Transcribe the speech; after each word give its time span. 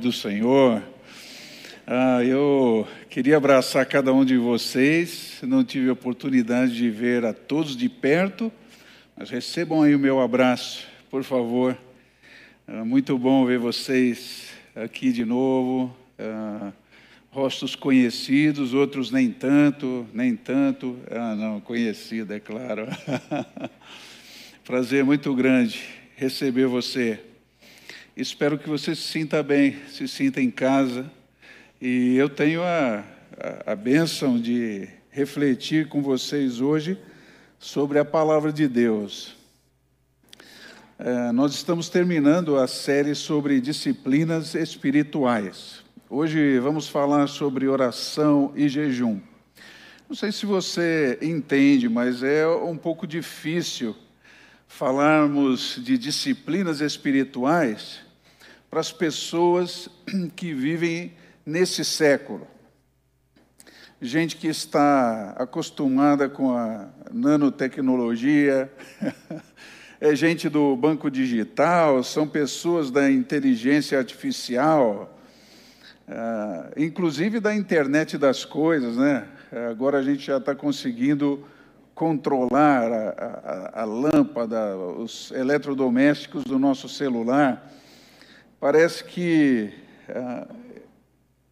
do 0.00 0.10
Senhor. 0.10 0.82
Ah, 1.86 2.24
eu 2.24 2.88
queria 3.10 3.36
abraçar 3.36 3.84
cada 3.84 4.12
um 4.12 4.24
de 4.24 4.36
vocês. 4.38 5.38
Não 5.42 5.62
tive 5.62 5.90
a 5.90 5.92
oportunidade 5.92 6.74
de 6.74 6.88
ver 6.88 7.24
a 7.24 7.34
todos 7.34 7.76
de 7.76 7.88
perto, 7.88 8.50
mas 9.16 9.28
recebam 9.28 9.82
aí 9.82 9.94
o 9.94 9.98
meu 9.98 10.18
abraço, 10.20 10.86
por 11.10 11.22
favor. 11.22 11.76
Ah, 12.66 12.84
muito 12.84 13.18
bom 13.18 13.44
ver 13.44 13.58
vocês 13.58 14.48
aqui 14.74 15.12
de 15.12 15.24
novo. 15.24 15.94
Ah, 16.18 16.72
rostos 17.30 17.76
conhecidos, 17.76 18.72
outros 18.72 19.10
nem 19.10 19.30
tanto, 19.30 20.06
nem 20.14 20.34
tanto. 20.34 20.98
Ah, 21.10 21.34
não, 21.34 21.60
conhecido, 21.60 22.32
é 22.32 22.40
claro. 22.40 22.86
Prazer 24.64 25.04
muito 25.04 25.34
grande 25.34 25.78
receber 26.16 26.66
você. 26.66 27.29
Espero 28.16 28.58
que 28.58 28.68
você 28.68 28.94
se 28.96 29.02
sinta 29.02 29.40
bem, 29.40 29.78
se 29.88 30.08
sinta 30.08 30.40
em 30.40 30.50
casa. 30.50 31.08
E 31.80 32.16
eu 32.16 32.28
tenho 32.28 32.60
a, 32.60 33.04
a, 33.66 33.72
a 33.72 33.76
bênção 33.76 34.38
de 34.38 34.88
refletir 35.10 35.88
com 35.88 36.02
vocês 36.02 36.60
hoje 36.60 36.98
sobre 37.56 38.00
a 38.00 38.04
palavra 38.04 38.52
de 38.52 38.66
Deus. 38.66 39.36
É, 40.98 41.30
nós 41.30 41.54
estamos 41.54 41.88
terminando 41.88 42.58
a 42.58 42.66
série 42.66 43.14
sobre 43.14 43.60
disciplinas 43.60 44.56
espirituais. 44.56 45.84
Hoje 46.10 46.58
vamos 46.58 46.88
falar 46.88 47.28
sobre 47.28 47.68
oração 47.68 48.52
e 48.56 48.68
jejum. 48.68 49.20
Não 50.08 50.16
sei 50.16 50.32
se 50.32 50.44
você 50.44 51.16
entende, 51.22 51.88
mas 51.88 52.24
é 52.24 52.44
um 52.48 52.76
pouco 52.76 53.06
difícil 53.06 53.94
falarmos 54.70 55.80
de 55.82 55.98
disciplinas 55.98 56.80
espirituais 56.80 58.00
para 58.70 58.78
as 58.78 58.92
pessoas 58.92 59.90
que 60.36 60.54
vivem 60.54 61.12
nesse 61.44 61.84
século. 61.84 62.46
Gente 64.00 64.36
que 64.36 64.46
está 64.46 65.34
acostumada 65.36 66.28
com 66.28 66.56
a 66.56 66.88
nanotecnologia, 67.12 68.72
é 70.00 70.14
gente 70.14 70.48
do 70.48 70.74
banco 70.76 71.10
digital, 71.10 72.02
são 72.04 72.26
pessoas 72.26 72.92
da 72.92 73.10
inteligência 73.10 73.98
artificial, 73.98 75.20
uh, 76.08 76.80
inclusive 76.80 77.40
da 77.40 77.54
internet 77.54 78.16
das 78.16 78.44
coisas, 78.44 78.96
né? 78.96 79.26
Agora 79.68 79.98
a 79.98 80.02
gente 80.02 80.24
já 80.24 80.38
está 80.38 80.54
conseguindo 80.54 81.44
controlar 82.00 82.90
a, 82.90 83.08
a, 83.76 83.82
a 83.82 83.84
lâmpada, 83.84 84.74
os 84.74 85.30
eletrodomésticos 85.32 86.44
do 86.44 86.58
nosso 86.58 86.88
celular 86.88 87.70
Parece 88.60 89.02
que 89.02 89.72
uh, 90.10 90.54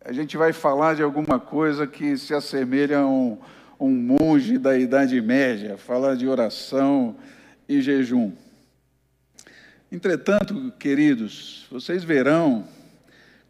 a 0.05 0.13
gente 0.13 0.37
vai 0.37 0.53
falar 0.53 0.95
de 0.95 1.03
alguma 1.03 1.41
coisa 1.41 1.87
que 1.87 2.19
se 2.19 2.35
assemelha 2.35 2.99
a 2.99 3.07
um, 3.07 3.39
um 3.81 3.89
monge 3.89 4.59
da 4.59 4.79
Idade 4.79 5.19
Média, 5.19 5.79
falar 5.79 6.17
de 6.17 6.29
oração 6.29 7.17
e 7.67 7.81
jejum. 7.81 8.33
Entretanto, 9.91 10.71
queridos, 10.79 11.67
vocês 11.71 12.05
verão 12.05 12.69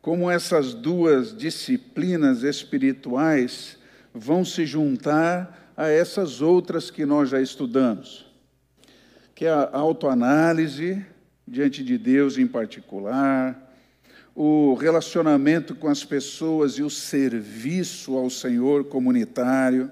como 0.01 0.31
essas 0.31 0.73
duas 0.73 1.37
disciplinas 1.37 2.45
espirituais 2.45 3.77
vão 4.15 4.45
se 4.45 4.65
juntar 4.65 5.68
a 5.79 5.87
essas 5.87 6.43
outras 6.43 6.91
que 6.91 7.07
nós 7.07 7.31
já 7.31 7.41
estudamos, 7.41 8.27
que 9.33 9.45
é 9.45 9.49
a 9.49 9.71
autoanálise, 9.75 11.07
diante 11.47 11.85
de 11.85 11.97
Deus 11.97 12.37
em 12.37 12.49
particular, 12.49 13.73
o 14.35 14.75
relacionamento 14.75 15.77
com 15.77 15.87
as 15.87 16.03
pessoas 16.03 16.73
e 16.73 16.83
o 16.83 16.91
serviço 16.91 18.17
ao 18.17 18.29
Senhor 18.29 18.87
comunitário, 18.87 19.89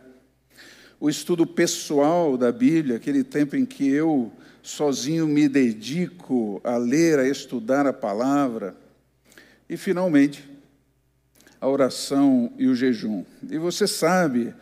o 0.99 1.09
estudo 1.09 1.47
pessoal 1.47 2.37
da 2.37 2.51
Bíblia, 2.51 2.97
aquele 2.97 3.23
tempo 3.23 3.55
em 3.55 3.65
que 3.65 3.89
eu 3.89 4.33
sozinho 4.65 5.29
me 5.29 5.49
dedico 5.49 6.61
a 6.65 6.77
ler, 6.77 7.21
a 7.21 7.29
estudar 7.29 7.87
a 7.87 7.93
palavra, 7.93 8.75
e 9.71 9.77
finalmente 9.77 10.51
a 11.61 11.69
oração 11.69 12.53
e 12.59 12.67
o 12.67 12.75
jejum. 12.75 13.25
E 13.49 13.57
você 13.57 13.87
sabe, 13.87 14.53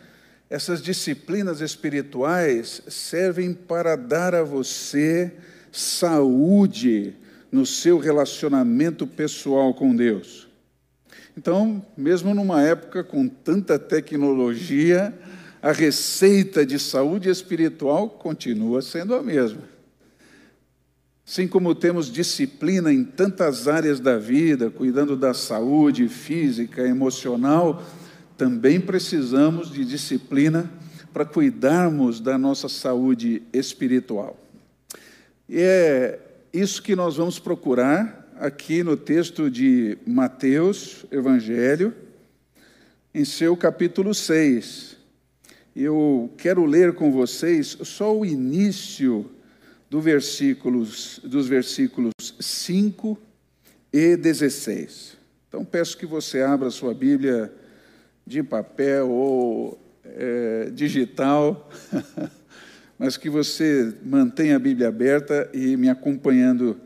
essas 0.48 0.82
disciplinas 0.82 1.60
espirituais 1.60 2.82
servem 2.88 3.52
para 3.52 3.96
dar 3.96 4.34
a 4.34 4.42
você 4.42 5.32
saúde 5.72 7.14
no 7.50 7.64
seu 7.64 7.98
relacionamento 7.98 9.06
pessoal 9.06 9.74
com 9.74 9.94
Deus. 9.94 10.48
Então, 11.36 11.84
mesmo 11.96 12.34
numa 12.34 12.62
época 12.62 13.02
com 13.02 13.28
tanta 13.28 13.78
tecnologia, 13.78 15.12
a 15.60 15.72
receita 15.72 16.64
de 16.64 16.78
saúde 16.78 17.28
espiritual 17.28 18.08
continua 18.08 18.82
sendo 18.82 19.14
a 19.14 19.22
mesma. 19.22 19.62
Assim 21.26 21.48
como 21.48 21.74
temos 21.74 22.12
disciplina 22.12 22.92
em 22.92 23.02
tantas 23.02 23.66
áreas 23.66 23.98
da 23.98 24.18
vida, 24.18 24.70
cuidando 24.70 25.16
da 25.16 25.32
saúde 25.32 26.06
física, 26.06 26.86
emocional, 26.86 27.82
também 28.36 28.80
precisamos 28.80 29.70
de 29.70 29.84
disciplina 29.84 30.70
para 31.12 31.24
cuidarmos 31.24 32.20
da 32.20 32.36
nossa 32.36 32.68
saúde 32.68 33.42
espiritual. 33.52 34.38
E 35.48 35.58
é 35.58 36.20
isso 36.52 36.82
que 36.82 36.96
nós 36.96 37.16
vamos 37.16 37.38
procurar 37.38 38.32
aqui 38.36 38.82
no 38.82 38.96
texto 38.96 39.50
de 39.50 39.96
Mateus, 40.06 41.06
Evangelho, 41.10 41.94
em 43.14 43.24
seu 43.24 43.56
capítulo 43.56 44.12
6. 44.12 44.96
Eu 45.76 46.32
quero 46.36 46.64
ler 46.64 46.94
com 46.94 47.12
vocês 47.12 47.78
só 47.82 48.16
o 48.16 48.26
início 48.26 49.30
do 49.88 50.00
versículos, 50.00 51.20
dos 51.22 51.46
versículos 51.46 52.12
5 52.40 53.16
e 53.92 54.16
16. 54.16 55.16
Então 55.48 55.64
peço 55.64 55.96
que 55.96 56.06
você 56.06 56.42
abra 56.42 56.70
sua 56.70 56.92
Bíblia 56.92 57.52
de 58.26 58.42
papel 58.42 59.10
ou 59.10 59.78
é, 60.04 60.70
digital. 60.72 61.70
mas 62.98 63.16
que 63.16 63.28
você 63.28 63.94
mantenha 64.02 64.56
a 64.56 64.58
Bíblia 64.58 64.88
aberta 64.88 65.50
e 65.52 65.76
me 65.76 65.88
acompanhando 65.88 66.80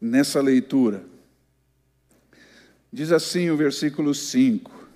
nessa 0.00 0.40
leitura. 0.40 1.02
Diz 2.92 3.12
assim 3.12 3.50
o 3.50 3.56
versículo 3.56 4.14
5: 4.14 4.88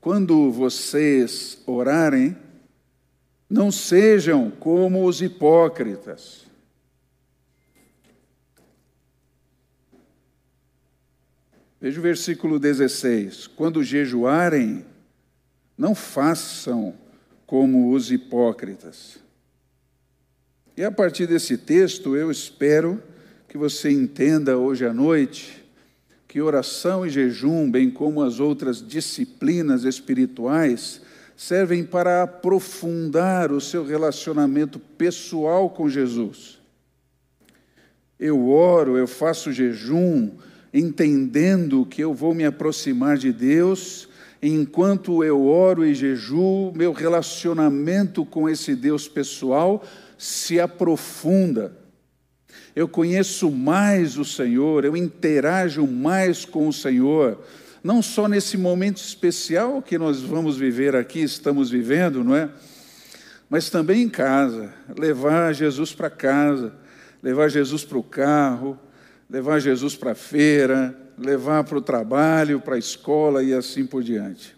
Quando 0.00 0.50
vocês 0.50 1.62
orarem, 1.66 2.36
não 3.50 3.70
sejam 3.70 4.50
como 4.50 5.06
os 5.06 5.20
hipócritas. 5.20 6.44
Veja 11.80 11.98
o 11.98 12.02
versículo 12.02 12.58
16: 12.58 13.48
Quando 13.48 13.84
jejuarem, 13.84 14.86
não 15.76 15.94
façam 15.94 16.94
como 17.46 17.92
os 17.92 18.10
hipócritas 18.10 19.24
e 20.76 20.82
a 20.82 20.90
partir 20.90 21.26
desse 21.26 21.56
texto, 21.56 22.16
eu 22.16 22.32
espero 22.32 23.00
que 23.48 23.56
você 23.56 23.90
entenda 23.90 24.58
hoje 24.58 24.84
à 24.84 24.92
noite 24.92 25.62
que 26.26 26.40
oração 26.40 27.06
e 27.06 27.10
jejum, 27.10 27.70
bem 27.70 27.88
como 27.88 28.20
as 28.20 28.40
outras 28.40 28.84
disciplinas 28.84 29.84
espirituais, 29.84 31.00
servem 31.36 31.84
para 31.84 32.24
aprofundar 32.24 33.52
o 33.52 33.60
seu 33.60 33.84
relacionamento 33.84 34.80
pessoal 34.80 35.70
com 35.70 35.88
Jesus. 35.88 36.58
Eu 38.18 38.48
oro, 38.48 38.98
eu 38.98 39.06
faço 39.06 39.52
jejum, 39.52 40.32
entendendo 40.72 41.86
que 41.86 42.02
eu 42.02 42.12
vou 42.12 42.34
me 42.34 42.44
aproximar 42.44 43.16
de 43.16 43.32
Deus, 43.32 44.08
enquanto 44.48 45.24
eu 45.24 45.46
oro 45.46 45.86
e 45.86 45.94
jejuo, 45.94 46.72
meu 46.74 46.92
relacionamento 46.92 48.24
com 48.26 48.48
esse 48.48 48.74
Deus 48.74 49.08
pessoal 49.08 49.82
se 50.18 50.60
aprofunda. 50.60 51.76
Eu 52.74 52.88
conheço 52.88 53.50
mais 53.50 54.18
o 54.18 54.24
Senhor, 54.24 54.84
eu 54.84 54.96
interajo 54.96 55.86
mais 55.86 56.44
com 56.44 56.68
o 56.68 56.72
Senhor, 56.72 57.40
não 57.82 58.02
só 58.02 58.26
nesse 58.26 58.56
momento 58.56 58.96
especial 58.98 59.80
que 59.80 59.96
nós 59.96 60.20
vamos 60.20 60.56
viver 60.56 60.96
aqui, 60.96 61.20
estamos 61.20 61.70
vivendo, 61.70 62.24
não 62.24 62.34
é? 62.34 62.50
Mas 63.48 63.70
também 63.70 64.02
em 64.02 64.08
casa, 64.08 64.72
levar 64.98 65.52
Jesus 65.52 65.92
para 65.92 66.10
casa, 66.10 66.74
levar 67.22 67.48
Jesus 67.48 67.84
para 67.84 67.98
o 67.98 68.02
carro, 68.02 68.78
levar 69.30 69.58
Jesus 69.58 69.94
para 69.94 70.12
a 70.12 70.14
feira, 70.14 71.03
levar 71.18 71.64
para 71.64 71.78
o 71.78 71.82
trabalho, 71.82 72.60
para 72.60 72.76
a 72.76 72.78
escola 72.78 73.42
e 73.42 73.52
assim 73.52 73.86
por 73.86 74.02
diante. 74.02 74.54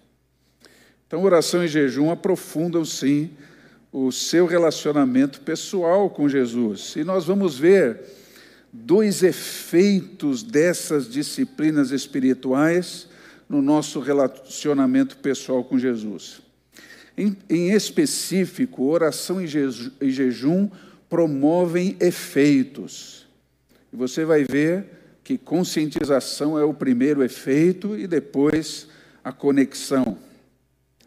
Então, 1.06 1.23
oração 1.23 1.64
e 1.64 1.69
jejum 1.69 2.11
aprofundam 2.11 2.85
sim 2.85 3.31
o 3.93 4.11
seu 4.11 4.47
relacionamento 4.47 5.41
pessoal 5.41 6.11
com 6.11 6.29
Jesus. 6.29 6.97
E 6.97 7.05
nós 7.05 7.25
vamos 7.25 7.58
ver 7.58 8.00
dois 8.73 9.23
efeitos 9.23 10.43
dessas 10.43 11.08
disciplinas 11.08 11.91
espirituais 11.93 13.09
no 13.49 13.62
nosso 13.62 14.00
relacionamento 14.00 15.17
pessoal 15.19 15.64
com 15.64 15.79
Jesus. 15.79 16.43
Em, 17.17 17.37
em 17.49 17.70
específico, 17.70 18.85
oração 18.85 19.41
e, 19.41 19.47
jeju, 19.47 19.93
e 20.00 20.11
jejum 20.11 20.69
promovem 21.09 21.97
efeitos. 22.00 23.26
E 23.93 23.97
você 23.97 24.25
vai 24.25 24.44
ver 24.44 24.95
que 25.26 25.37
conscientização 25.37 26.56
é 26.56 26.62
o 26.62 26.73
primeiro 26.73 27.20
efeito 27.20 27.99
e 27.99 28.06
depois 28.06 28.87
a 29.25 29.32
conexão. 29.32 30.17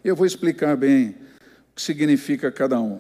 Eu 0.04 0.14
vou 0.14 0.26
explicar 0.26 0.76
bem 0.76 1.12
o 1.12 1.76
que 1.76 1.82
significa 1.82 2.52
cada 2.52 2.82
um. 2.82 3.00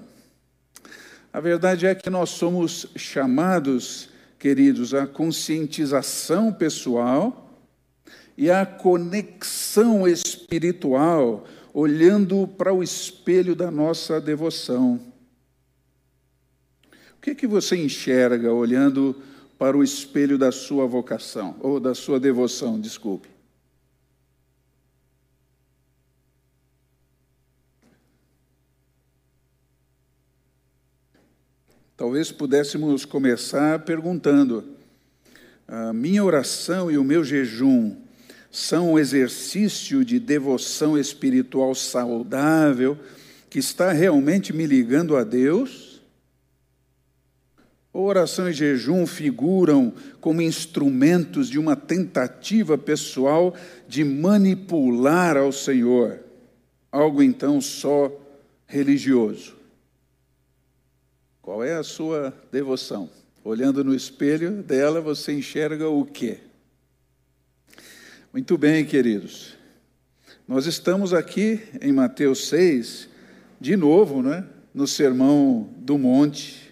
A 1.33 1.41
verdade 1.41 1.85
é 1.85 1.93
que 1.93 2.09
nós 2.09 2.29
somos 2.29 2.87
chamados, 2.95 4.07
queridos, 4.39 4.93
à 4.93 5.05
conscientização 5.05 6.53
pessoal 6.53 7.53
e 8.37 8.49
à 8.49 8.65
conexão 8.65 10.07
espiritual, 10.07 11.45
olhando 11.73 12.47
para 12.47 12.73
o 12.73 12.81
espelho 12.81 13.57
da 13.57 13.69
nossa 13.69 14.21
devoção. 14.21 15.01
O 17.17 17.21
que, 17.21 17.35
que 17.35 17.45
você 17.45 17.75
enxerga 17.75 18.53
olhando 18.53 19.21
o 19.59 19.83
espelho 19.83 20.37
da 20.37 20.51
sua 20.51 20.87
vocação, 20.87 21.57
ou 21.59 21.79
da 21.79 21.93
sua 21.93 22.17
devoção, 22.19 22.79
desculpe? 22.79 23.27
Talvez 31.97 32.31
pudéssemos 32.31 33.03
começar 33.03 33.79
perguntando: 33.79 34.63
a 35.67 35.91
minha 35.91 36.23
oração 36.23 36.89
e 36.89 36.97
o 36.97 37.03
meu 37.03 37.25
jejum 37.25 37.97
são 38.49 38.93
um 38.93 38.99
exercício 38.99 40.05
de 40.05 40.17
devoção 40.17 40.97
espiritual 40.97 41.75
saudável 41.75 42.97
que 43.49 43.59
está 43.59 43.91
realmente 43.91 44.53
me 44.53 44.65
ligando 44.65 45.17
a 45.17 45.25
Deus? 45.25 45.88
Oração 47.91 48.49
e 48.49 48.53
jejum 48.53 49.07
figuram 49.07 49.91
como 50.21 50.41
instrumentos 50.41 51.49
de 51.49 51.57
uma 51.57 51.75
tentativa 51.75 52.77
pessoal 52.77 53.55
de 53.87 54.03
manipular 54.03 55.35
ao 55.35 55.51
Senhor, 55.51 56.19
algo 56.91 57.23
então 57.23 57.59
só 57.59 58.11
religioso? 58.67 59.55
Qual 61.41 61.63
é 61.63 61.73
a 61.73 61.83
sua 61.83 62.31
devoção? 62.51 63.09
Olhando 63.43 63.83
no 63.83 63.95
espelho 63.95 64.61
dela, 64.61 65.01
você 65.01 65.33
enxerga 65.33 65.89
o 65.89 66.05
quê? 66.05 66.37
Muito 68.31 68.55
bem, 68.55 68.85
queridos. 68.85 69.57
Nós 70.47 70.67
estamos 70.67 71.11
aqui 71.11 71.59
em 71.81 71.91
Mateus 71.91 72.47
6, 72.47 73.09
de 73.59 73.75
novo, 73.75 74.21
né, 74.21 74.45
no 74.71 74.85
Sermão 74.85 75.73
do 75.77 75.97
Monte. 75.97 76.68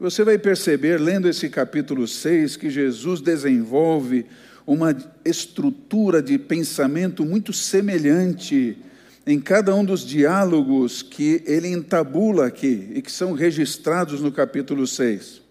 Você 0.00 0.24
vai 0.24 0.38
perceber, 0.38 0.98
lendo 0.98 1.28
esse 1.28 1.50
capítulo 1.50 2.08
6, 2.08 2.56
que 2.56 2.70
Jesus 2.70 3.20
desenvolve 3.20 4.24
uma 4.66 4.96
estrutura 5.22 6.22
de 6.22 6.38
pensamento 6.38 7.22
muito 7.22 7.52
semelhante 7.52 8.78
em 9.26 9.38
cada 9.38 9.74
um 9.74 9.84
dos 9.84 10.00
diálogos 10.00 11.02
que 11.02 11.42
ele 11.46 11.68
entabula 11.68 12.46
aqui 12.46 12.88
e 12.94 13.02
que 13.02 13.12
são 13.12 13.34
registrados 13.34 14.22
no 14.22 14.32
capítulo 14.32 14.86
6. 14.86 15.42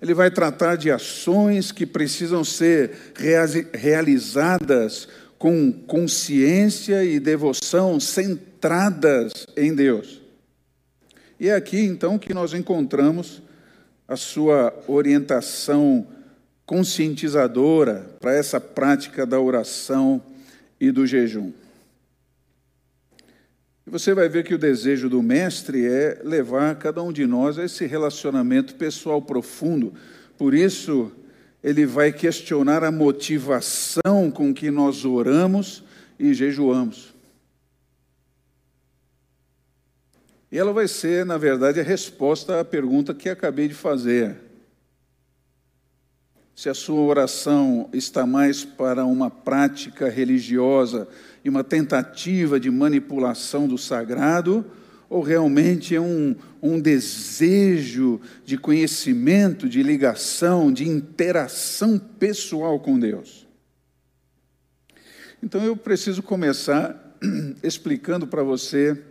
Ele 0.00 0.14
vai 0.14 0.30
tratar 0.30 0.76
de 0.76 0.88
ações 0.88 1.72
que 1.72 1.84
precisam 1.84 2.44
ser 2.44 2.92
realizadas 3.74 5.08
com 5.36 5.72
consciência 5.72 7.04
e 7.04 7.18
devoção 7.18 7.98
centradas 7.98 9.48
em 9.56 9.74
Deus. 9.74 10.19
E 11.40 11.48
é 11.48 11.54
aqui 11.54 11.78
então 11.78 12.18
que 12.18 12.34
nós 12.34 12.52
encontramos 12.52 13.42
a 14.06 14.14
sua 14.14 14.74
orientação 14.86 16.06
conscientizadora 16.66 18.14
para 18.20 18.34
essa 18.34 18.60
prática 18.60 19.24
da 19.24 19.40
oração 19.40 20.22
e 20.78 20.90
do 20.90 21.06
jejum. 21.06 21.50
E 23.86 23.90
você 23.90 24.12
vai 24.12 24.28
ver 24.28 24.44
que 24.44 24.54
o 24.54 24.58
desejo 24.58 25.08
do 25.08 25.22
Mestre 25.22 25.86
é 25.86 26.20
levar 26.22 26.74
cada 26.74 27.02
um 27.02 27.10
de 27.10 27.26
nós 27.26 27.58
a 27.58 27.64
esse 27.64 27.86
relacionamento 27.86 28.74
pessoal 28.74 29.22
profundo. 29.22 29.94
Por 30.36 30.52
isso, 30.52 31.10
ele 31.64 31.86
vai 31.86 32.12
questionar 32.12 32.84
a 32.84 32.92
motivação 32.92 34.30
com 34.30 34.52
que 34.52 34.70
nós 34.70 35.06
oramos 35.06 35.82
e 36.18 36.34
jejuamos. 36.34 37.14
E 40.50 40.58
ela 40.58 40.72
vai 40.72 40.88
ser, 40.88 41.24
na 41.24 41.38
verdade, 41.38 41.80
a 41.80 41.84
resposta 41.84 42.60
à 42.60 42.64
pergunta 42.64 43.14
que 43.14 43.28
acabei 43.28 43.68
de 43.68 43.74
fazer. 43.74 44.36
Se 46.54 46.68
a 46.68 46.74
sua 46.74 47.00
oração 47.00 47.88
está 47.92 48.26
mais 48.26 48.64
para 48.64 49.04
uma 49.04 49.30
prática 49.30 50.08
religiosa, 50.08 51.08
e 51.44 51.48
uma 51.48 51.64
tentativa 51.64 52.60
de 52.60 52.70
manipulação 52.70 53.66
do 53.66 53.78
sagrado, 53.78 54.64
ou 55.08 55.22
realmente 55.22 55.94
é 55.94 56.00
um, 56.00 56.36
um 56.62 56.80
desejo 56.80 58.20
de 58.44 58.56
conhecimento, 58.56 59.68
de 59.68 59.82
ligação, 59.82 60.72
de 60.72 60.86
interação 60.86 61.98
pessoal 61.98 62.78
com 62.78 62.98
Deus? 62.98 63.46
Então 65.42 65.62
eu 65.64 65.76
preciso 65.76 66.22
começar 66.22 67.16
explicando 67.62 68.26
para 68.26 68.42
você 68.42 69.02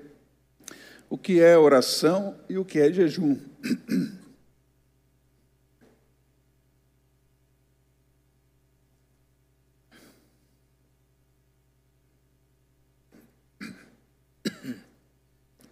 o 1.09 1.17
que 1.17 1.41
é 1.41 1.57
oração 1.57 2.39
e 2.47 2.57
o 2.57 2.63
que 2.63 2.79
é 2.79 2.93
jejum. 2.93 3.37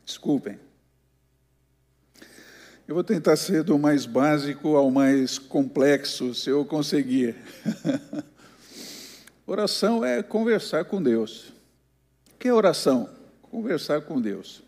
Desculpem. 0.03 0.59
Eu 2.87 2.95
vou 2.95 3.03
tentar 3.03 3.35
ser 3.35 3.63
do 3.63 3.77
mais 3.77 4.05
básico 4.05 4.75
ao 4.75 4.89
mais 4.89 5.37
complexo, 5.37 6.33
se 6.33 6.49
eu 6.49 6.65
conseguir. 6.65 7.35
oração 9.45 10.03
é 10.03 10.23
conversar 10.23 10.85
com 10.85 11.03
Deus. 11.03 11.49
O 12.33 12.37
que 12.39 12.47
é 12.47 12.53
oração? 12.53 13.09
Conversar 13.41 14.01
com 14.01 14.21
Deus. 14.21 14.66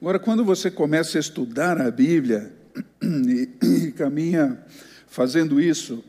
Agora, 0.00 0.18
quando 0.18 0.44
você 0.44 0.70
começa 0.70 1.18
a 1.18 1.20
estudar 1.20 1.80
a 1.80 1.90
Bíblia 1.90 2.52
e, 3.02 3.48
e 3.66 3.92
caminha 3.92 4.64
fazendo 5.06 5.60
isso, 5.60 6.04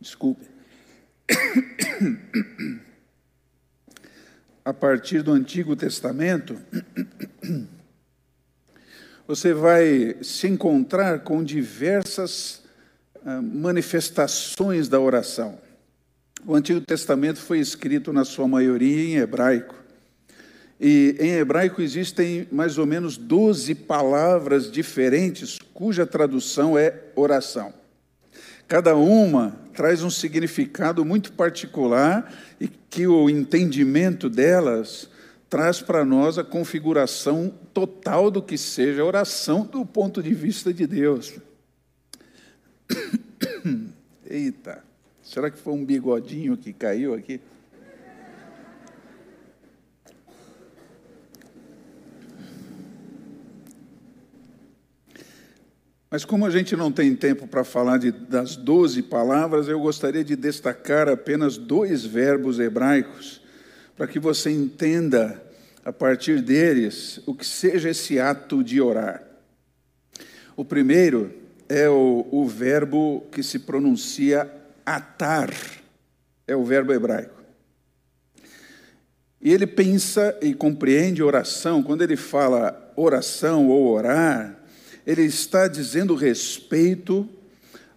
desculpe 0.00 0.46
a 4.64 4.74
partir 4.74 5.22
do 5.22 5.32
Antigo 5.32 5.76
Testamento, 5.76 6.60
você 9.26 9.52
vai 9.52 10.16
se 10.22 10.48
encontrar 10.48 11.20
com 11.20 11.44
diversas 11.44 12.62
ah, 13.24 13.40
manifestações 13.40 14.88
da 14.88 14.98
oração. 14.98 15.60
O 16.44 16.54
Antigo 16.54 16.80
Testamento 16.80 17.38
foi 17.38 17.60
escrito, 17.60 18.12
na 18.12 18.24
sua 18.24 18.46
maioria, 18.48 19.04
em 19.04 19.16
hebraico. 19.16 19.85
E 20.80 21.16
em 21.18 21.32
hebraico 21.32 21.80
existem 21.80 22.46
mais 22.52 22.76
ou 22.76 22.86
menos 22.86 23.16
12 23.16 23.74
palavras 23.74 24.70
diferentes 24.70 25.58
cuja 25.72 26.06
tradução 26.06 26.76
é 26.76 27.04
oração. 27.14 27.72
Cada 28.68 28.96
uma 28.96 29.56
traz 29.72 30.02
um 30.02 30.10
significado 30.10 31.04
muito 31.04 31.32
particular 31.32 32.32
e 32.60 32.68
que 32.68 33.06
o 33.06 33.30
entendimento 33.30 34.28
delas 34.28 35.08
traz 35.48 35.80
para 35.80 36.04
nós 36.04 36.38
a 36.38 36.44
configuração 36.44 37.54
total 37.72 38.30
do 38.30 38.42
que 38.42 38.58
seja 38.58 39.04
oração 39.04 39.64
do 39.64 39.86
ponto 39.86 40.22
de 40.22 40.34
vista 40.34 40.74
de 40.74 40.86
Deus. 40.86 41.34
Eita, 44.28 44.82
será 45.22 45.50
que 45.50 45.58
foi 45.58 45.72
um 45.72 45.84
bigodinho 45.84 46.56
que 46.56 46.72
caiu 46.72 47.14
aqui? 47.14 47.40
Mas 56.16 56.24
como 56.24 56.46
a 56.46 56.50
gente 56.50 56.74
não 56.74 56.90
tem 56.90 57.14
tempo 57.14 57.46
para 57.46 57.62
falar 57.62 57.98
de, 57.98 58.10
das 58.10 58.56
doze 58.56 59.02
palavras, 59.02 59.68
eu 59.68 59.78
gostaria 59.78 60.24
de 60.24 60.34
destacar 60.34 61.10
apenas 61.10 61.58
dois 61.58 62.06
verbos 62.06 62.58
hebraicos, 62.58 63.42
para 63.94 64.06
que 64.06 64.18
você 64.18 64.50
entenda, 64.50 65.42
a 65.84 65.92
partir 65.92 66.40
deles, 66.40 67.20
o 67.26 67.34
que 67.34 67.44
seja 67.44 67.90
esse 67.90 68.18
ato 68.18 68.64
de 68.64 68.80
orar. 68.80 69.22
O 70.56 70.64
primeiro 70.64 71.34
é 71.68 71.86
o, 71.86 72.26
o 72.32 72.46
verbo 72.46 73.26
que 73.30 73.42
se 73.42 73.58
pronuncia 73.58 74.50
atar, 74.86 75.50
é 76.46 76.56
o 76.56 76.64
verbo 76.64 76.94
hebraico. 76.94 77.42
E 79.38 79.52
ele 79.52 79.66
pensa 79.66 80.34
e 80.40 80.54
compreende 80.54 81.22
oração, 81.22 81.82
quando 81.82 82.00
ele 82.00 82.16
fala 82.16 82.90
oração 82.96 83.68
ou 83.68 83.88
orar, 83.88 84.62
ele 85.06 85.22
está 85.22 85.68
dizendo 85.68 86.14
respeito 86.14 87.28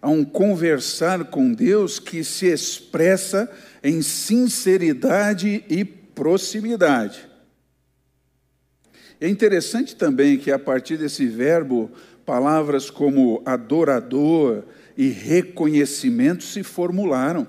a 0.00 0.08
um 0.08 0.24
conversar 0.24 1.24
com 1.24 1.52
Deus 1.52 1.98
que 1.98 2.22
se 2.22 2.46
expressa 2.46 3.50
em 3.82 4.00
sinceridade 4.00 5.64
e 5.68 5.84
proximidade. 5.84 7.28
É 9.20 9.28
interessante 9.28 9.94
também 9.96 10.38
que 10.38 10.50
a 10.50 10.58
partir 10.58 10.96
desse 10.96 11.26
verbo, 11.26 11.90
palavras 12.24 12.88
como 12.88 13.42
adorador 13.44 14.64
e 14.96 15.08
reconhecimento 15.08 16.44
se 16.44 16.62
formularam. 16.62 17.46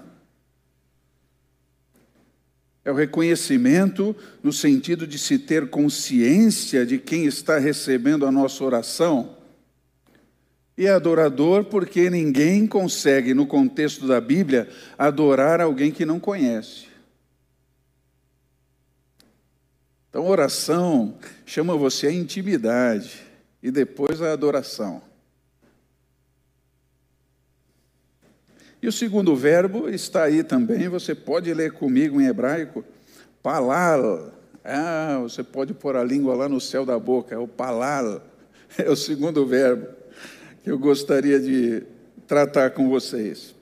É 2.84 2.92
o 2.92 2.96
reconhecimento 2.96 4.16
no 4.42 4.52
sentido 4.52 5.06
de 5.06 5.20
se 5.20 5.38
ter 5.38 5.70
consciência 5.70 6.86
de 6.86 6.98
quem 6.98 7.26
está 7.26 7.60
recebendo 7.60 8.26
a 8.26 8.32
nossa 8.32 8.64
oração. 8.64 9.41
E 10.78 10.88
adorador 10.88 11.66
porque 11.66 12.10
ninguém 12.10 12.66
consegue, 12.66 13.34
no 13.34 13.46
contexto 13.46 14.08
da 14.08 14.22
Bíblia, 14.22 14.70
adorar 14.98 15.60
alguém 15.60 15.92
que 15.92 16.06
não 16.06 16.20
conhece. 16.20 16.88
Então, 20.10 20.28
oração 20.28 21.18
chama 21.46 21.76
você 21.76 22.08
à 22.08 22.12
intimidade 22.12 23.22
e 23.62 23.70
depois 23.72 24.22
à 24.22 24.32
adoração. 24.32 25.02
E 28.82 28.88
o 28.88 28.92
segundo 28.92 29.36
verbo 29.36 29.88
está 29.88 30.24
aí 30.24 30.44
também, 30.44 30.90
você 30.90 31.14
pode 31.14 31.54
ler 31.54 31.74
comigo 31.74 32.20
em 32.20 32.26
hebraico, 32.26 32.84
palal. 33.44 34.34
Ah, 34.64 35.20
você 35.22 35.44
pode 35.44 35.74
pôr 35.74 35.96
a 35.96 36.04
língua 36.04 36.34
lá 36.34 36.50
no 36.50 36.60
céu 36.60 36.86
da 36.86 36.98
boca, 36.98 37.36
é 37.36 37.38
o 37.38 37.48
palal, 37.48 38.22
é 38.78 38.90
o 38.90 38.96
segundo 38.96 39.46
verbo 39.46 40.01
que 40.64 40.72
eu 40.72 40.78
gostaria 40.78 41.40
de 41.40 41.84
tratar 42.28 42.72
com 42.72 42.90
vocês. 42.90 43.56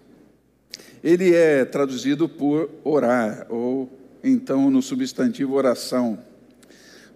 Ele 1.04 1.34
é 1.34 1.64
traduzido 1.64 2.28
por 2.28 2.70
orar, 2.84 3.46
ou 3.50 3.90
então 4.24 4.70
no 4.70 4.82
substantivo 4.82 5.54
oração. 5.54 6.20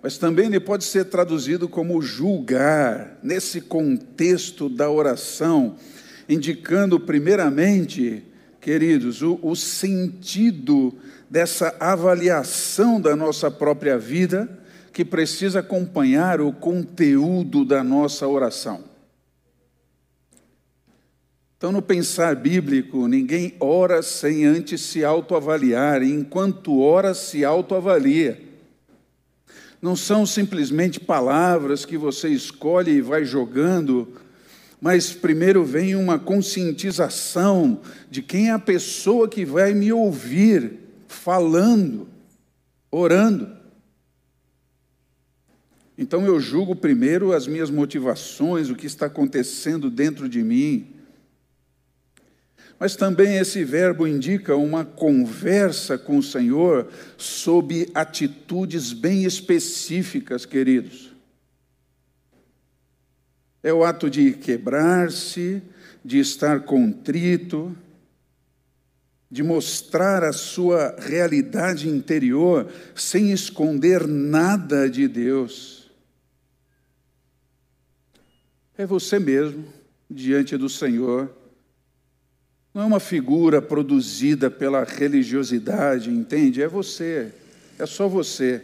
Mas 0.02 0.18
também 0.18 0.48
ele 0.48 0.60
pode 0.60 0.84
ser 0.84 1.06
traduzido 1.06 1.68
como 1.68 2.02
julgar, 2.02 3.20
nesse 3.22 3.62
contexto 3.62 4.70
da 4.70 4.90
oração 4.90 5.78
indicando, 6.28 7.00
primeiramente, 7.00 8.24
queridos, 8.60 9.22
o, 9.22 9.40
o 9.42 9.56
sentido 9.56 10.94
dessa 11.30 11.76
avaliação 11.80 13.00
da 13.00 13.16
nossa 13.16 13.50
própria 13.50 13.98
vida, 13.98 14.50
que 14.92 15.04
precisa 15.04 15.60
acompanhar 15.60 16.40
o 16.40 16.54
conteúdo 16.54 17.66
da 17.66 17.84
nossa 17.84 18.28
oração. 18.28 18.93
Então, 21.64 21.72
no 21.72 21.82
pensar 21.82 22.36
bíblico, 22.36 23.08
ninguém 23.08 23.56
ora 23.58 24.02
sem 24.02 24.44
antes 24.44 24.82
se 24.82 25.02
autoavaliar, 25.02 26.04
e 26.04 26.12
enquanto 26.12 26.82
ora, 26.82 27.14
se 27.14 27.46
autoavalia. 27.46 28.38
Não 29.82 29.96
são 29.96 30.26
simplesmente 30.26 31.00
palavras 31.00 31.86
que 31.86 31.98
você 31.98 32.28
escolhe 32.28 32.92
e 32.92 33.02
vai 33.02 33.24
jogando 33.24 34.12
mas 34.82 35.14
primeiro 35.14 35.64
vem 35.64 35.96
uma 35.96 36.20
conscientização 36.20 37.80
de 38.12 38.22
quem 38.22 38.50
é 38.50 38.52
a 38.52 38.60
pessoa 38.60 39.30
que 39.30 39.46
vai 39.46 39.74
me 39.74 39.94
ouvir 39.94 40.80
falando, 41.08 42.10
orando. 42.92 43.50
Então 45.98 46.26
eu 46.26 46.42
julgo 46.42 46.76
primeiro 46.76 47.32
as 47.32 47.48
minhas 47.48 47.70
motivações, 47.70 48.70
o 48.70 48.76
que 48.76 48.86
está 48.86 49.06
acontecendo 49.06 49.90
dentro 49.90 50.28
de 50.28 50.44
mim. 50.44 50.94
Mas 52.80 52.96
também 52.96 53.38
esse 53.38 53.64
verbo 53.64 54.08
indica 54.08 54.56
uma 54.56 54.84
conversa 54.84 55.98
com 55.98 56.18
o 56.18 56.24
Senhor 56.24 56.90
sob 57.18 57.90
atitudes 57.94 58.92
bem 58.92 59.24
específicas, 59.24 60.46
queridos. 60.46 61.14
É 63.62 63.72
o 63.72 63.84
ato 63.84 64.10
de 64.10 64.34
quebrar-se, 64.34 65.62
de 66.04 66.20
estar 66.20 66.62
contrito, 66.62 67.76
de 69.32 69.42
mostrar 69.42 70.24
a 70.24 70.34
sua 70.34 70.96
realidade 71.00 71.90
interior 71.90 72.72
sem 72.94 73.32
esconder 73.32 74.06
nada 74.06 74.90
de 74.90 75.08
Deus. 75.08 75.90
É 78.78 78.86
você 78.86 79.18
mesmo 79.18 79.66
diante 80.10 80.58
do 80.58 80.68
Senhor. 80.68 81.34
Não 82.74 82.82
é 82.82 82.86
uma 82.86 83.00
figura 83.00 83.62
produzida 83.62 84.50
pela 84.50 84.84
religiosidade, 84.84 86.10
entende? 86.10 86.62
É 86.62 86.68
você, 86.68 87.32
é 87.78 87.86
só 87.86 88.08
você. 88.08 88.64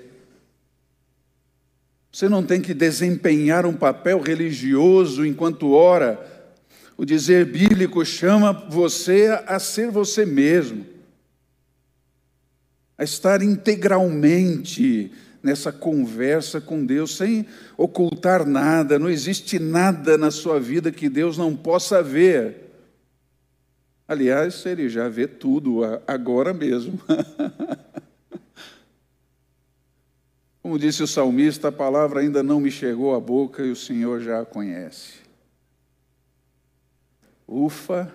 Você 2.12 2.28
não 2.28 2.44
tem 2.44 2.60
que 2.60 2.74
desempenhar 2.74 3.68
um 3.68 3.74
papel 3.74 4.20
religioso 4.20 5.24
enquanto 5.24 5.74
ora. 5.74 6.20
O 6.98 7.06
dizer 7.06 7.46
bíblico 7.46 8.04
chama 8.04 8.51
você 8.51 9.28
a 9.46 9.60
ser 9.60 9.92
você 9.92 10.25
mesmo, 10.25 10.86
a 12.98 13.04
estar 13.04 13.44
integralmente 13.44 15.12
nessa 15.42 15.72
conversa 15.72 16.60
com 16.60 16.84
Deus, 16.84 17.16
sem 17.16 17.46
ocultar 17.78 18.46
nada, 18.46 19.00
não 19.00 19.10
existe 19.10 19.60
nada 19.60 20.18
na 20.18 20.32
sua 20.32 20.60
vida 20.60 20.92
que 20.92 21.08
Deus 21.08 21.38
não 21.38 21.56
possa 21.56 22.04
ver. 22.04 22.69
Aliás, 24.10 24.66
ele 24.66 24.89
já 24.89 25.08
vê 25.08 25.28
tudo 25.28 25.82
agora 26.08 26.51
mesmo. 26.51 27.00
Como 30.63 30.80
disse 30.80 31.04
o 31.04 31.08
salmista, 31.08 31.68
a 31.68 31.72
palavra 31.72 32.22
ainda 32.22 32.42
não 32.42 32.60
me 32.60 32.72
chegou 32.72 33.13
à 33.13 33.20
boca 33.20 33.63
e 33.63 33.70
o 33.70 33.75
Senhor 33.75 34.20
já 34.20 34.42
a 34.42 34.46
conhece. 34.46 35.20
Ufa, 37.48 38.12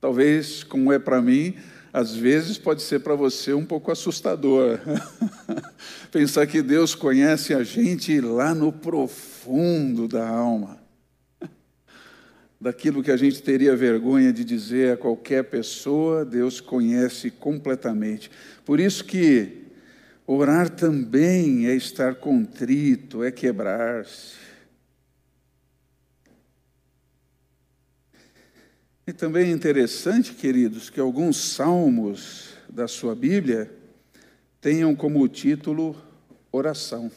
talvez, 0.00 0.64
como 0.64 0.92
é 0.92 0.98
para 0.98 1.22
mim, 1.22 1.54
às 1.92 2.16
vezes 2.16 2.58
pode 2.58 2.82
ser 2.82 2.98
para 2.98 3.14
você 3.14 3.54
um 3.54 3.64
pouco 3.64 3.92
assustador. 3.92 4.80
Pensar 6.10 6.48
que 6.48 6.62
Deus 6.62 6.96
conhece 6.96 7.54
a 7.54 7.62
gente 7.62 8.20
lá 8.20 8.56
no 8.56 8.72
profundo 8.72 10.08
da 10.08 10.28
alma. 10.28 10.87
Daquilo 12.60 13.02
que 13.02 13.10
a 13.10 13.16
gente 13.16 13.42
teria 13.42 13.76
vergonha 13.76 14.32
de 14.32 14.44
dizer 14.44 14.94
a 14.94 14.96
qualquer 14.96 15.44
pessoa, 15.44 16.24
Deus 16.24 16.60
conhece 16.60 17.30
completamente. 17.30 18.30
Por 18.64 18.80
isso 18.80 19.04
que 19.04 19.68
Orar 20.30 20.68
também 20.68 21.68
é 21.68 21.74
estar 21.74 22.16
contrito, 22.16 23.24
é 23.24 23.32
quebrar-se. 23.32 24.36
E 29.06 29.12
também 29.14 29.48
é 29.48 29.52
interessante, 29.52 30.34
queridos, 30.34 30.90
que 30.90 31.00
alguns 31.00 31.38
salmos 31.54 32.50
da 32.68 32.86
sua 32.86 33.14
Bíblia 33.14 33.72
tenham 34.60 34.94
como 34.94 35.26
título 35.28 35.96
oração. 36.52 37.10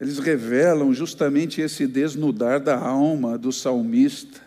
Eles 0.00 0.18
revelam 0.18 0.92
justamente 0.92 1.60
esse 1.60 1.86
desnudar 1.86 2.60
da 2.60 2.78
alma 2.78 3.38
do 3.38 3.52
salmista. 3.52 4.40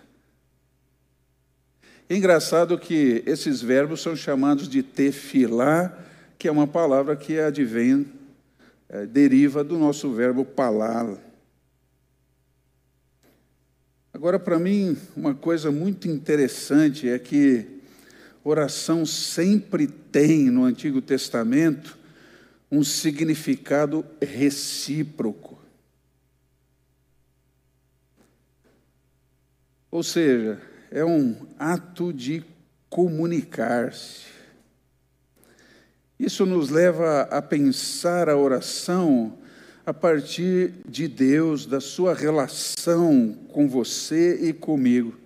É 2.07 2.15
engraçado 2.15 2.77
que 2.77 3.23
esses 3.25 3.61
verbos 3.61 4.01
são 4.01 4.15
chamados 4.15 4.67
de 4.67 4.81
tefilá 4.81 6.05
que 6.39 6.47
é 6.47 6.51
uma 6.51 6.65
palavra 6.65 7.17
que 7.17 7.37
advém, 7.37 8.07
é, 8.87 9.05
deriva 9.05 9.61
do 9.61 9.77
nosso 9.77 10.09
verbo 10.13 10.45
palar. 10.45 11.17
Agora, 14.13 14.39
para 14.39 14.57
mim, 14.57 14.97
uma 15.17 15.35
coisa 15.35 15.69
muito 15.69 16.07
interessante 16.07 17.09
é 17.09 17.19
que 17.19 17.65
oração 18.41 19.05
sempre 19.05 19.85
tem 19.85 20.49
no 20.49 20.63
Antigo 20.63 21.01
Testamento 21.01 21.98
um 22.71 22.83
significado 22.83 24.05
recíproco. 24.21 25.59
Ou 29.91 30.03
seja, 30.03 30.61
é 30.91 31.03
um 31.03 31.47
ato 31.57 32.13
de 32.13 32.43
comunicar-se. 32.89 34.27
Isso 36.19 36.45
nos 36.45 36.69
leva 36.69 37.21
a 37.23 37.41
pensar 37.41 38.29
a 38.29 38.37
oração 38.37 39.37
a 39.85 39.93
partir 39.93 40.73
de 40.87 41.07
Deus, 41.07 41.65
da 41.65 41.81
sua 41.81 42.13
relação 42.13 43.33
com 43.47 43.67
você 43.67 44.35
e 44.47 44.53
comigo. 44.53 45.17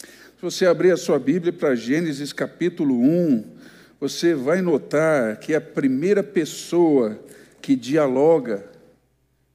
Se 0.00 0.42
você 0.42 0.66
abrir 0.66 0.90
a 0.90 0.96
sua 0.98 1.18
Bíblia 1.18 1.52
para 1.52 1.74
Gênesis 1.74 2.32
capítulo 2.32 3.00
1, 3.00 3.56
você 3.98 4.34
vai 4.34 4.60
notar 4.60 5.38
que 5.38 5.54
a 5.54 5.60
primeira 5.60 6.22
pessoa 6.22 7.18
que 7.62 7.74
dialoga, 7.74 8.64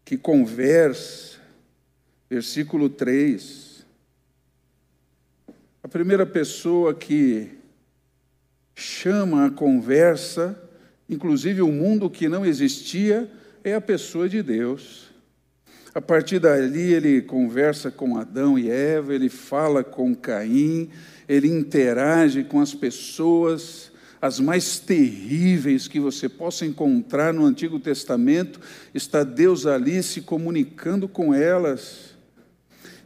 que 0.03 0.17
conversa, 0.17 1.39
versículo 2.29 2.89
3, 2.89 3.85
a 5.83 5.87
primeira 5.87 6.25
pessoa 6.25 6.93
que 6.93 7.49
chama 8.73 9.45
a 9.45 9.51
conversa, 9.51 10.59
inclusive 11.07 11.61
o 11.61 11.71
mundo 11.71 12.09
que 12.09 12.27
não 12.27 12.45
existia, 12.45 13.29
é 13.63 13.75
a 13.75 13.81
pessoa 13.81 14.27
de 14.27 14.41
Deus. 14.41 15.11
A 15.93 16.01
partir 16.01 16.39
dali, 16.39 16.93
ele 16.93 17.21
conversa 17.21 17.91
com 17.91 18.17
Adão 18.17 18.57
e 18.57 18.71
Eva, 18.71 19.13
ele 19.13 19.29
fala 19.29 19.83
com 19.83 20.15
Caim, 20.15 20.89
ele 21.27 21.47
interage 21.47 22.43
com 22.43 22.61
as 22.61 22.73
pessoas, 22.73 23.90
as 24.21 24.39
mais 24.39 24.77
terríveis 24.79 25.87
que 25.87 25.99
você 25.99 26.29
possa 26.29 26.63
encontrar 26.63 27.33
no 27.33 27.43
Antigo 27.43 27.79
Testamento, 27.79 28.61
está 28.93 29.23
Deus 29.23 29.65
ali 29.65 30.03
se 30.03 30.21
comunicando 30.21 31.07
com 31.07 31.33
elas. 31.33 32.11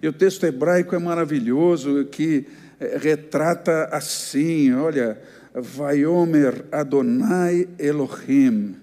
E 0.01 0.07
o 0.07 0.13
texto 0.13 0.43
hebraico 0.43 0.93
é 0.93 0.99
maravilhoso, 0.99 2.03
que 2.05 2.45
eh, 2.79 2.97
retrata 3.01 3.85
assim: 3.85 4.73
olha, 4.73 5.21
Vaiomer 5.53 6.65
Adonai 6.69 7.69
Elohim, 7.79 8.75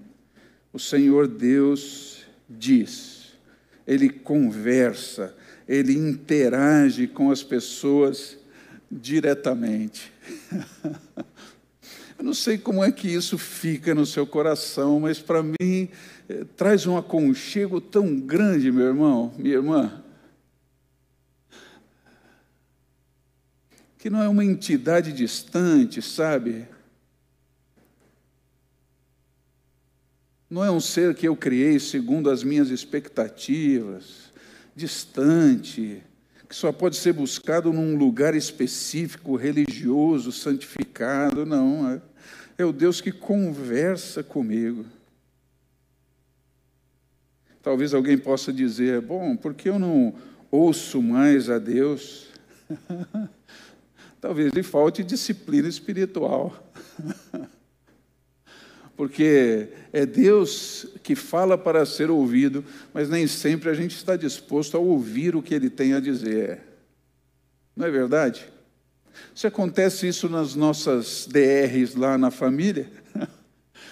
o 0.73 0.79
Senhor 0.79 1.29
Deus 1.29 2.25
diz, 2.49 3.35
ele 3.87 4.09
conversa, 4.09 5.35
ele 5.69 5.93
interage 5.93 7.07
com 7.07 7.31
as 7.31 7.43
pessoas 7.43 8.39
diretamente. 8.91 10.11
Eu 12.23 12.27
não 12.27 12.35
sei 12.35 12.57
como 12.57 12.85
é 12.85 12.93
que 12.93 13.09
isso 13.09 13.37
fica 13.37 13.97
no 13.97 14.07
seu 14.07 14.25
coração, 14.25 15.01
mas 15.01 15.19
para 15.19 15.43
mim 15.43 15.89
eh, 16.29 16.45
traz 16.57 16.87
um 16.87 16.97
aconchego 16.97 17.81
tão 17.81 18.15
grande, 18.21 18.71
meu 18.71 18.87
irmão, 18.87 19.35
minha 19.37 19.57
irmã. 19.57 20.05
Que 23.99 24.09
não 24.09 24.23
é 24.23 24.29
uma 24.29 24.45
entidade 24.45 25.13
distante, 25.13 26.01
sabe? 26.01 26.69
Não 30.49 30.65
é 30.65 30.71
um 30.71 30.79
ser 30.79 31.17
que 31.17 31.27
eu 31.27 31.35
criei 31.35 31.81
segundo 31.81 32.31
as 32.31 32.45
minhas 32.45 32.71
expectativas, 32.71 34.33
distante, 34.77 36.01
que 36.49 36.55
só 36.55 36.71
pode 36.71 36.95
ser 36.95 37.15
buscado 37.15 37.73
num 37.73 37.97
lugar 37.97 38.33
específico, 38.33 39.35
religioso, 39.35 40.31
santificado. 40.31 41.45
Não, 41.45 42.01
é 42.63 42.67
o 42.67 42.73
Deus 42.73 43.01
que 43.01 43.13
conversa 43.13 44.23
comigo. 44.23 44.87
Talvez 47.63 47.95
alguém 47.95 48.19
possa 48.19 48.53
dizer: 48.53 49.01
bom, 49.01 49.37
por 49.37 49.55
que 49.55 49.69
eu 49.69 49.79
não 49.79 50.15
ouço 50.51 51.03
mais 51.03 51.49
a 51.49 51.59
Deus? 51.59 52.29
Talvez 54.21 54.53
lhe 54.53 54.63
falte 54.63 55.03
disciplina 55.03 55.69
espiritual. 55.69 56.73
porque 58.97 59.69
é 59.93 60.07
Deus 60.07 60.87
que 61.03 61.17
fala 61.17 61.57
para 61.57 61.85
ser 61.85 62.11
ouvido, 62.11 62.65
mas 62.93 63.09
nem 63.09 63.27
sempre 63.27 63.69
a 63.71 63.75
gente 63.75 63.97
está 63.97 64.17
disposto 64.17 64.77
a 64.77 64.81
ouvir 64.81 65.35
o 65.35 65.43
que 65.43 65.55
Ele 65.55 65.71
tem 65.71 65.95
a 65.95 66.01
dizer. 66.01 66.61
Não 67.75 67.87
é 67.87 67.91
verdade? 67.91 68.52
Se 69.35 69.47
acontece 69.47 70.07
isso 70.07 70.29
nas 70.29 70.55
nossas 70.55 71.27
DRs 71.31 71.95
lá 71.95 72.17
na 72.19 72.31
família, 72.31 72.91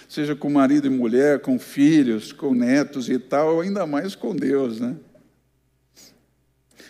seja 0.09 0.35
com 0.35 0.51
marido 0.51 0.87
e 0.87 0.91
mulher, 0.91 1.41
com 1.41 1.59
filhos, 1.59 2.33
com 2.33 2.55
netos 2.55 3.09
e 3.09 3.19
tal, 3.19 3.61
ainda 3.61 3.87
mais 3.87 4.15
com 4.15 4.35
Deus, 4.35 4.81
né? 4.81 4.97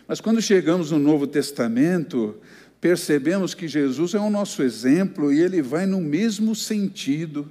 Mas 0.07 0.21
quando 0.21 0.43
chegamos 0.43 0.91
no 0.91 0.99
Novo 0.99 1.27
Testamento, 1.27 2.41
percebemos 2.81 3.55
que 3.55 3.69
Jesus 3.69 4.15
é 4.15 4.19
o 4.19 4.31
nosso 4.31 4.63
exemplo 4.63 5.33
e 5.33 5.41
ele 5.41 5.63
vai 5.63 5.87
no 5.87 6.01
mesmo 6.01 6.55
sentido 6.55 7.51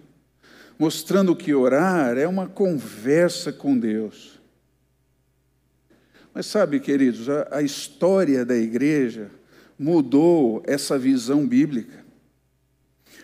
mostrando 0.79 1.35
que 1.35 1.53
orar 1.53 2.17
é 2.17 2.25
uma 2.25 2.47
conversa 2.47 3.51
com 3.51 3.77
Deus. 3.77 4.39
Mas 6.33 6.45
sabe, 6.45 6.79
queridos, 6.79 7.27
a, 7.27 7.57
a 7.57 7.61
história 7.61 8.45
da 8.45 8.55
igreja 8.55 9.29
mudou 9.79 10.61
essa 10.67 10.99
visão 10.99 11.47
bíblica. 11.47 12.03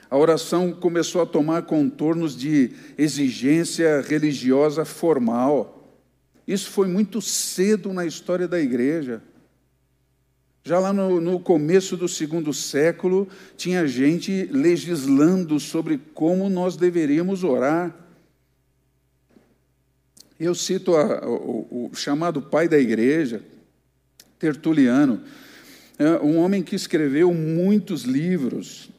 A 0.10 0.18
oração 0.18 0.72
começou 0.72 1.22
a 1.22 1.26
tomar 1.26 1.64
contornos 1.64 2.38
de 2.38 2.72
exigência 2.98 4.00
religiosa 4.00 4.86
formal. 4.86 6.00
Isso 6.48 6.72
foi 6.72 6.88
muito 6.88 7.22
cedo 7.22 7.92
na 7.92 8.06
história 8.06 8.48
da 8.48 8.62
igreja. 8.62 9.22
Já 10.64 10.80
lá 10.80 10.94
no, 10.94 11.20
no, 11.20 11.40
começo 11.40 11.98
do 11.98 12.08
segundo 12.08 12.54
século, 12.54 13.28
tinha 13.58 13.86
gente 13.86 14.50
legislando 14.52 15.60
sobre 15.60 16.00
como 16.14 16.50
nós 16.50 16.78
deveríamos 16.78 17.44
orar. 17.44 17.94
Eu 20.40 20.56
cito 20.56 20.96
a, 20.96 21.28
o, 21.28 21.90
o, 21.92 21.96
chamado 21.96 22.42
pai 22.42 22.68
da 22.68 22.80
igreja, 22.80 23.44
Tertuliano, 24.40 25.22
um 26.22 26.38
homem 26.38 26.62
que 26.62 26.76
escreveu 26.76 27.34
muitos 27.34 28.04
livros. 28.04 28.90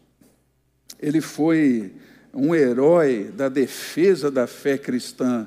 Ele 1.01 1.21
foi 1.21 1.93
um 2.33 2.55
herói 2.55 3.33
da 3.35 3.49
defesa 3.49 4.31
da 4.31 4.47
fé 4.47 4.79
cristã. 4.79 5.47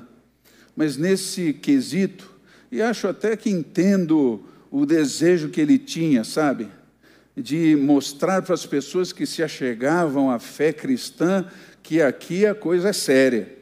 Mas 0.76 0.96
nesse 0.96 1.52
quesito, 1.52 2.30
e 2.70 2.80
acho 2.80 3.08
até 3.08 3.36
que 3.36 3.50
entendo 3.50 4.44
o 4.70 4.86
desejo 4.86 5.48
que 5.48 5.60
ele 5.60 5.78
tinha, 5.78 6.22
sabe? 6.22 6.68
De 7.36 7.76
mostrar 7.76 8.42
para 8.42 8.54
as 8.54 8.66
pessoas 8.66 9.12
que 9.12 9.26
se 9.26 9.42
achegavam 9.42 10.30
à 10.30 10.38
fé 10.38 10.72
cristã 10.72 11.46
que 11.82 12.00
aqui 12.00 12.46
a 12.46 12.54
coisa 12.54 12.90
é 12.90 12.92
séria. 12.92 13.56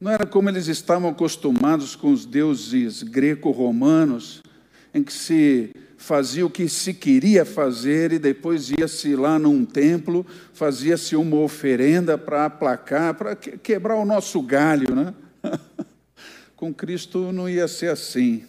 Não 0.00 0.10
era 0.10 0.26
como 0.26 0.48
eles 0.48 0.66
estavam 0.66 1.10
acostumados 1.10 1.96
com 1.96 2.12
os 2.12 2.26
deuses 2.26 3.02
greco-romanos, 3.02 4.42
em 4.94 5.02
que 5.02 5.12
se 5.12 5.70
fazia 5.98 6.46
o 6.46 6.50
que 6.50 6.68
se 6.68 6.94
queria 6.94 7.44
fazer 7.44 8.12
e 8.12 8.18
depois 8.18 8.70
ia-se 8.70 9.16
lá 9.16 9.38
num 9.38 9.64
templo, 9.64 10.24
fazia-se 10.52 11.16
uma 11.16 11.36
oferenda 11.36 12.16
para 12.16 12.44
aplacar, 12.44 13.14
para 13.14 13.34
quebrar 13.34 13.96
o 13.96 14.04
nosso 14.04 14.40
galho, 14.40 14.94
né? 14.94 15.14
com 16.56 16.72
Cristo 16.72 17.32
não 17.32 17.48
ia 17.48 17.68
ser 17.68 17.90
assim. 17.90 18.44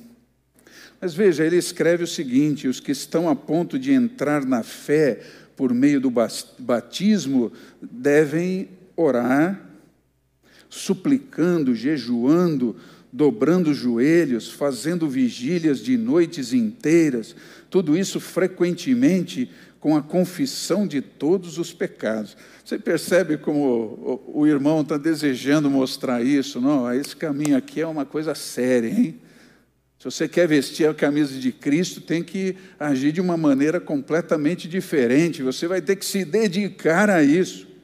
Mas 1.01 1.13
veja, 1.13 1.43
ele 1.43 1.57
escreve 1.57 2.03
o 2.03 2.07
seguinte: 2.07 2.67
os 2.67 2.79
que 2.79 2.91
estão 2.91 3.27
a 3.29 3.35
ponto 3.35 3.77
de 3.77 3.91
entrar 3.91 4.45
na 4.45 4.63
fé 4.63 5.21
por 5.55 5.73
meio 5.73 5.99
do 5.99 6.11
batismo 6.59 7.51
devem 7.81 8.69
orar, 8.95 9.61
suplicando, 10.69 11.75
jejuando, 11.75 12.75
dobrando 13.15 13.71
os 13.71 13.77
joelhos, 13.77 14.51
fazendo 14.51 15.07
vigílias 15.07 15.79
de 15.79 15.97
noites 15.97 16.51
inteiras, 16.51 17.33
tudo 17.69 17.97
isso 17.97 18.19
frequentemente 18.19 19.49
com 19.79 19.95
a 19.95 20.01
confissão 20.01 20.85
de 20.85 20.99
todos 20.99 21.57
os 21.57 21.71
pecados. 21.71 22.35
Você 22.63 22.77
percebe 22.77 23.37
como 23.37 24.21
o 24.27 24.45
irmão 24.45 24.81
está 24.81 24.97
desejando 24.97 25.69
mostrar 25.69 26.21
isso? 26.21 26.59
Não, 26.59 26.93
esse 26.93 27.15
caminho 27.15 27.55
aqui 27.55 27.79
é 27.79 27.87
uma 27.87 28.03
coisa 28.03 28.35
séria, 28.35 28.89
hein? 28.89 29.15
Se 29.97 30.03
você 30.03 30.27
quer 30.27 30.45
vestir 30.45 30.89
a 30.89 30.93
camisa 30.93 31.39
de 31.39 31.53
Cristo, 31.53 32.01
tem 32.01 32.21
que 32.21 32.57
agir 32.77 33.13
de 33.13 33.21
uma 33.21 33.37
maneira 33.37 33.79
completamente 33.79 34.67
diferente. 34.67 35.41
Você 35.41 35.67
vai 35.67 35.81
ter 35.81 35.95
que 35.95 36.05
se 36.05 36.25
dedicar 36.25 37.09
a 37.09 37.23
isso. 37.23 37.74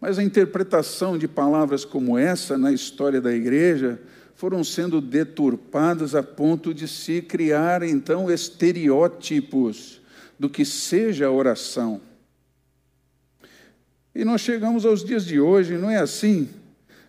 Mas 0.00 0.18
a 0.18 0.22
interpretação 0.22 1.18
de 1.18 1.26
palavras 1.26 1.84
como 1.84 2.16
essa 2.16 2.56
na 2.56 2.72
história 2.72 3.20
da 3.20 3.32
igreja 3.32 4.00
foram 4.34 4.62
sendo 4.62 5.00
deturpadas 5.00 6.14
a 6.14 6.22
ponto 6.22 6.72
de 6.72 6.86
se 6.86 7.20
criar 7.20 7.82
então 7.82 8.30
estereótipos 8.30 10.00
do 10.38 10.48
que 10.48 10.64
seja 10.64 11.26
a 11.26 11.32
oração. 11.32 12.00
E 14.14 14.24
nós 14.24 14.40
chegamos 14.40 14.86
aos 14.86 15.04
dias 15.04 15.24
de 15.24 15.40
hoje, 15.40 15.76
não 15.76 15.90
é 15.90 15.98
assim? 15.98 16.48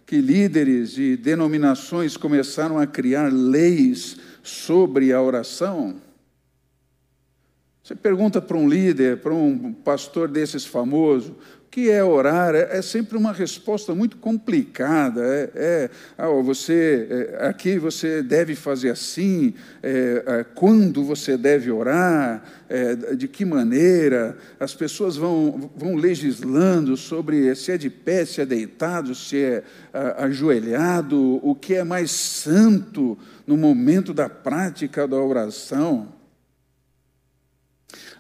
que 0.10 0.20
líderes 0.20 0.98
e 0.98 1.16
denominações 1.16 2.18
começaram 2.18 2.80
a 2.80 2.88
criar 2.88 3.32
leis 3.32 4.18
sobre 4.42 5.14
a 5.14 5.22
oração. 5.22 6.02
Você 7.84 7.94
pergunta 7.94 8.42
para 8.42 8.58
um 8.58 8.68
líder, 8.68 9.18
para 9.18 9.36
um 9.36 9.72
pastor 9.72 10.28
desses 10.28 10.66
famoso, 10.66 11.36
que 11.80 11.90
é 11.90 12.04
orar? 12.04 12.54
É, 12.56 12.78
é, 12.78 12.82
sempre 12.82 13.18
uma 13.18 13.32
resposta 13.32 13.96
muito 13.96 14.18
complicada. 14.18 15.22
É, 15.24 15.52
é 15.56 15.90
ah, 16.18 16.28
você 16.28 17.08
é, 17.10 17.48
aqui 17.48 17.80
você 17.80 18.22
deve 18.22 18.54
fazer 18.54 18.90
assim. 18.90 19.54
É, 19.82 20.24
é, 20.26 20.46
quando 20.54 21.04
você 21.04 21.38
deve 21.38 21.72
orar? 21.72 22.44
de 23.18 23.28
que 23.28 23.44
maneira? 23.46 24.38
As 24.60 24.76
pessoas 24.76 25.18
vão, 25.18 25.72
vão 25.76 25.96
legislando 25.96 26.96
sobre 26.96 27.56
se 27.56 27.72
é 27.72 27.80
de 27.80 27.90
pé, 27.90 28.24
se 28.26 28.42
é 28.42 28.46
deitado, 28.46 29.16
se 29.16 29.42
é 29.42 29.64
ajoelhado, 30.18 31.40
o 31.42 31.56
que 31.56 31.74
é 31.74 31.84
mais 31.84 32.12
santo 32.12 33.18
no 33.48 33.58
momento 33.58 34.14
da 34.14 34.30
prática 34.30 35.08
da 35.08 35.18
oração 35.18 36.19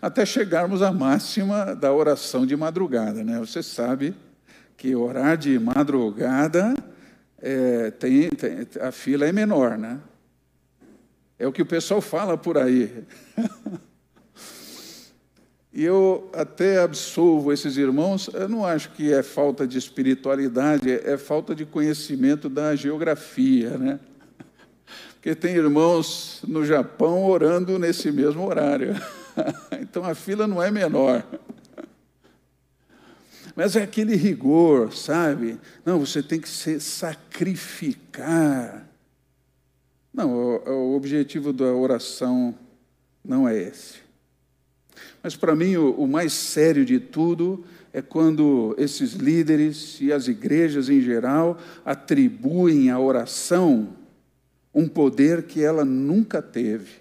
até 0.02 0.26
chegarmos 0.26 0.82
à 0.82 0.92
máxima 0.92 1.76
da 1.76 1.94
oração 1.94 2.46
de 2.46 2.56
madrugada. 2.56 3.24
Né? 3.24 3.40
Você 3.40 3.62
sabe 3.62 4.16
que 4.78 4.96
orar 4.96 5.38
de 5.38 5.60
madrugada 5.60 6.74
é, 7.42 7.92
tem, 7.92 8.30
tem, 8.30 8.68
a 8.82 8.92
fila 8.92 9.26
é 9.26 9.32
menor, 9.32 9.78
né? 9.78 10.00
É 11.38 11.48
o 11.48 11.52
que 11.52 11.62
o 11.62 11.66
pessoal 11.66 12.02
fala 12.02 12.38
por 12.38 12.58
aí. 12.58 13.04
e 15.74 15.84
eu 15.84 16.30
até 16.34 16.82
absolvo 16.82 17.54
esses 17.54 17.78
irmãos, 17.78 18.30
eu 18.34 18.50
não 18.50 18.66
acho 18.66 18.92
que 18.92 19.14
é 19.14 19.24
falta 19.24 19.66
de 19.66 19.78
espiritualidade, 19.78 20.92
é, 20.92 21.18
falta 21.18 21.56
de 21.56 21.66
conhecimento 21.66 22.50
da 22.50 22.76
geografia, 22.76 23.78
né? 23.78 24.00
Porque 25.16 25.36
tem 25.36 25.56
irmãos 25.56 26.42
no 26.48 26.66
Japão 26.66 27.26
orando 27.26 27.78
nesse 27.78 28.12
mesmo 28.12 28.46
horário. 28.46 28.96
então 29.82 30.04
a 30.04 30.16
fila 30.16 30.48
não 30.48 30.62
é 30.62 30.72
menor. 30.72 31.26
Mas 33.56 33.76
é 33.76 33.84
aquele 33.84 34.16
rigor, 34.16 34.94
sabe? 34.94 35.60
Não, 35.86 36.00
você 36.00 36.24
tem 36.24 36.40
que 36.40 36.48
se 36.48 36.80
sacrificar. 36.80 38.88
Não, 40.14 40.34
o, 40.34 40.70
o 40.70 40.96
objetivo 40.96 41.52
da 41.52 41.66
oração 41.66 42.56
não 43.24 43.48
é 43.48 43.58
esse. 43.58 43.96
Mas 45.22 45.36
para 45.36 45.56
mim 45.56 45.76
o, 45.76 45.92
o 45.92 46.08
mais 46.08 46.34
sério 46.34 46.86
de 46.86 47.00
tudo 47.00 47.64
é 47.92 48.02
quando 48.02 48.76
esses 48.78 49.14
líderes 49.14 50.00
e 50.00 50.14
as 50.14 50.28
igrejas 50.28 50.90
em 50.90 51.02
geral 51.02 51.58
atribuem 51.84 52.90
à 52.90 53.00
oração 53.00 53.96
um 54.74 54.88
poder 54.88 55.44
que 55.44 55.64
ela 55.64 55.84
nunca 55.84 56.42
teve. 56.42 56.99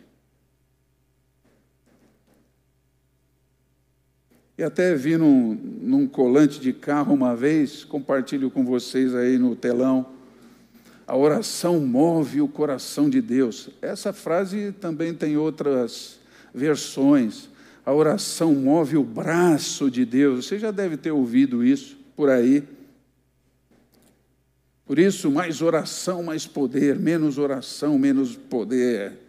E 4.58 4.64
até 4.64 4.92
vi 4.96 5.16
num, 5.16 5.54
num 5.80 6.08
colante 6.08 6.58
de 6.58 6.72
carro 6.72 7.14
uma 7.14 7.36
vez, 7.36 7.84
compartilho 7.84 8.50
com 8.50 8.64
vocês 8.64 9.14
aí 9.14 9.38
no 9.38 9.54
telão. 9.54 10.04
A 11.06 11.16
oração 11.16 11.78
move 11.78 12.40
o 12.40 12.48
coração 12.48 13.08
de 13.08 13.22
Deus. 13.22 13.70
Essa 13.80 14.12
frase 14.12 14.72
também 14.72 15.14
tem 15.14 15.36
outras 15.36 16.18
versões. 16.52 17.48
A 17.86 17.94
oração 17.94 18.52
move 18.52 18.96
o 18.96 19.04
braço 19.04 19.88
de 19.88 20.04
Deus. 20.04 20.46
Você 20.46 20.58
já 20.58 20.72
deve 20.72 20.96
ter 20.96 21.12
ouvido 21.12 21.64
isso 21.64 21.96
por 22.16 22.28
aí. 22.28 22.64
Por 24.84 24.98
isso, 24.98 25.30
mais 25.30 25.62
oração, 25.62 26.20
mais 26.24 26.48
poder, 26.48 26.98
menos 26.98 27.38
oração, 27.38 27.96
menos 27.96 28.34
poder. 28.34 29.27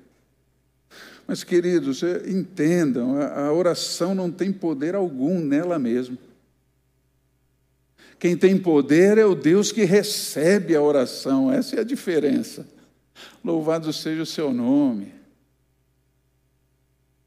Mas, 1.30 1.44
queridos, 1.44 2.02
entendam, 2.28 3.22
a 3.22 3.54
oração 3.54 4.16
não 4.16 4.32
tem 4.32 4.52
poder 4.52 4.96
algum 4.96 5.40
nela 5.40 5.78
mesma. 5.78 6.18
Quem 8.18 8.36
tem 8.36 8.58
poder 8.58 9.20
é 9.20 9.26
o 9.26 9.36
Deus 9.36 9.72
que 9.72 9.84
recebe 9.84 10.76
a 10.76 10.82
oração, 10.82 11.54
essa 11.54 11.76
é 11.76 11.82
a 11.82 11.84
diferença. 11.84 12.68
Louvado 13.46 13.94
seja 13.94 14.24
o 14.24 14.26
seu 14.26 14.52
nome. 14.52 15.14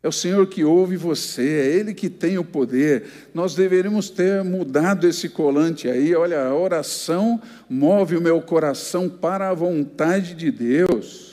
É 0.03 0.09
o 0.09 0.13
Senhor 0.13 0.49
que 0.49 0.65
ouve 0.65 0.97
você, 0.97 1.61
é 1.61 1.67
Ele 1.69 1.95
que 1.95 2.11
tem 2.11 2.39
o 2.39 2.45
poder. 2.45 3.05
Nós 3.33 3.55
deveríamos 3.55 4.11
ter 4.11 4.43
mudado 4.43 5.07
esse 5.07 5.29
colante 5.29 5.87
aí. 5.87 6.13
Olha, 6.13 6.43
a 6.45 6.53
oração 6.57 7.41
move 7.71 8.17
o 8.17 8.21
meu 8.21 8.43
coração 8.43 9.09
para 9.09 9.51
a 9.51 9.55
vontade 9.55 10.35
de 10.35 10.51
Deus. 10.51 11.32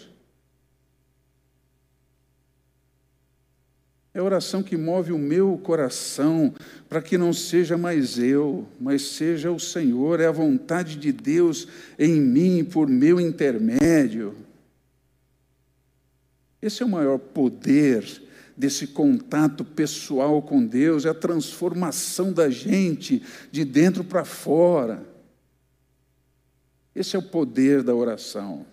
É 4.19 4.21
a 4.21 4.25
oração 4.25 4.61
que 4.61 4.75
move 4.75 5.13
o 5.13 5.17
meu 5.17 5.57
coração 5.63 6.53
para 6.89 7.01
que 7.01 7.17
não 7.17 7.31
seja 7.31 7.77
mais 7.77 8.19
eu, 8.19 8.67
mas 8.77 9.01
seja 9.01 9.49
o 9.49 9.57
Senhor. 9.57 10.19
É 10.19 10.25
a 10.25 10.31
vontade 10.31 10.97
de 10.97 11.13
Deus 11.13 11.69
em 11.97 12.19
mim 12.19 12.65
por 12.65 12.85
meu 12.85 13.17
intermédio. 13.17 14.35
Esse 16.61 16.83
é 16.83 16.85
o 16.85 16.89
maior 16.89 17.17
poder 17.17 18.03
desse 18.57 18.87
contato 18.87 19.63
pessoal 19.63 20.41
com 20.41 20.65
Deus, 20.65 21.05
é 21.05 21.09
a 21.09 21.13
transformação 21.13 22.33
da 22.33 22.49
gente 22.49 23.23
de 23.49 23.63
dentro 23.63 24.03
para 24.03 24.25
fora. 24.25 25.01
Esse 26.93 27.15
é 27.15 27.19
o 27.19 27.23
poder 27.23 27.83
da 27.83 27.95
oração. 27.95 28.65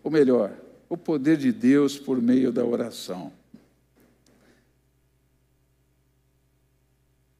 Ou 0.00 0.12
melhor, 0.12 0.52
o 0.88 0.96
poder 0.96 1.36
de 1.36 1.50
Deus 1.50 1.98
por 1.98 2.22
meio 2.22 2.52
da 2.52 2.64
oração. 2.64 3.32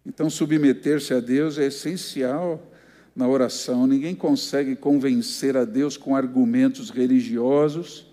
Então, 0.06 0.28
submeter-se 0.28 1.14
a 1.14 1.20
Deus 1.20 1.58
é 1.58 1.66
essencial 1.66 2.70
na 3.14 3.28
oração. 3.28 3.86
Ninguém 3.86 4.14
consegue 4.14 4.76
convencer 4.76 5.56
a 5.56 5.64
Deus 5.64 5.96
com 5.96 6.14
argumentos 6.16 6.90
religiosos, 6.90 8.06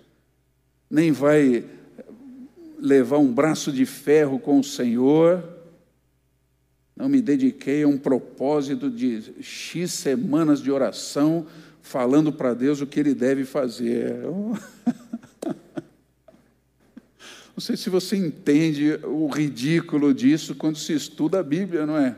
nem 0.90 1.10
vai 1.10 1.64
levar 2.78 3.18
um 3.18 3.32
braço 3.32 3.70
de 3.70 3.86
ferro 3.86 4.38
com 4.38 4.58
o 4.58 4.64
Senhor. 4.64 5.42
Não 6.96 7.08
me 7.08 7.20
dediquei 7.20 7.82
a 7.82 7.88
um 7.88 7.98
propósito 7.98 8.90
de 8.90 9.34
X 9.40 9.92
semanas 9.92 10.60
de 10.60 10.70
oração, 10.70 11.46
falando 11.80 12.32
para 12.32 12.54
Deus 12.54 12.80
o 12.80 12.86
que 12.86 13.00
ele 13.00 13.14
deve 13.14 13.44
fazer. 13.44 14.16
Não 17.54 17.60
sei 17.60 17.76
se 17.76 17.90
você 17.90 18.16
entende 18.16 18.98
o 19.04 19.26
ridículo 19.28 20.14
disso 20.14 20.54
quando 20.54 20.78
se 20.78 20.94
estuda 20.94 21.40
a 21.40 21.42
Bíblia, 21.42 21.84
não 21.84 21.98
é? 21.98 22.16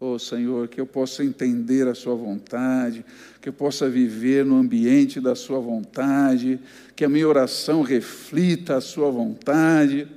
Oh 0.00 0.18
Senhor, 0.18 0.66
que 0.66 0.80
eu 0.80 0.86
possa 0.86 1.22
entender 1.22 1.86
a 1.86 1.94
Sua 1.94 2.14
vontade, 2.14 3.04
que 3.40 3.50
eu 3.50 3.52
possa 3.52 3.88
viver 3.88 4.44
no 4.44 4.56
ambiente 4.56 5.20
da 5.20 5.34
Sua 5.34 5.60
vontade, 5.60 6.58
que 6.96 7.04
a 7.04 7.08
minha 7.08 7.28
oração 7.28 7.82
reflita 7.82 8.76
a 8.76 8.80
Sua 8.80 9.10
vontade, 9.10 10.08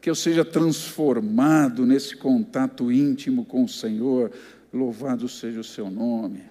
que 0.00 0.10
eu 0.10 0.14
seja 0.14 0.44
transformado 0.44 1.86
nesse 1.86 2.16
contato 2.16 2.90
íntimo 2.90 3.44
com 3.44 3.64
o 3.64 3.68
Senhor. 3.68 4.32
Louvado 4.72 5.28
seja 5.28 5.60
o 5.60 5.64
Seu 5.64 5.88
nome. 5.88 6.42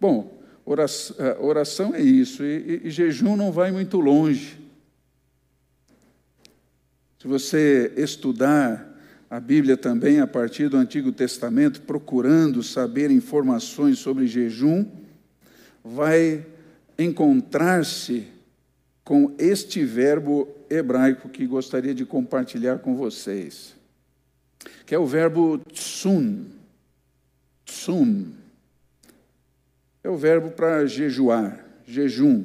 Bom, 0.00 0.39
Oração, 0.64 1.16
é, 1.18 1.38
oração 1.40 1.94
é 1.94 2.00
isso, 2.00 2.44
e, 2.44 2.80
e, 2.84 2.88
e 2.88 2.90
jejum 2.90 3.36
não 3.36 3.50
vai 3.50 3.72
muito 3.72 3.98
longe. 3.98 4.58
Se 7.18 7.26
você 7.26 7.92
estudar 7.96 8.88
a 9.28 9.38
Bíblia 9.38 9.76
também 9.76 10.20
a 10.20 10.26
partir 10.26 10.68
do 10.68 10.76
Antigo 10.76 11.12
Testamento, 11.12 11.82
procurando 11.82 12.62
saber 12.62 13.10
informações 13.10 13.98
sobre 13.98 14.26
jejum, 14.26 14.86
vai 15.84 16.46
encontrar-se 16.98 18.26
com 19.04 19.34
este 19.38 19.84
verbo 19.84 20.48
hebraico 20.68 21.28
que 21.28 21.46
gostaria 21.46 21.94
de 21.94 22.04
compartilhar 22.04 22.78
com 22.78 22.96
vocês, 22.96 23.74
que 24.86 24.94
é 24.94 24.98
o 24.98 25.06
verbo 25.06 25.58
tsum. 25.72 26.44
Tsum 27.64 28.39
é 30.02 30.08
o 30.08 30.16
verbo 30.16 30.50
para 30.50 30.86
jejuar, 30.86 31.64
jejum. 31.86 32.44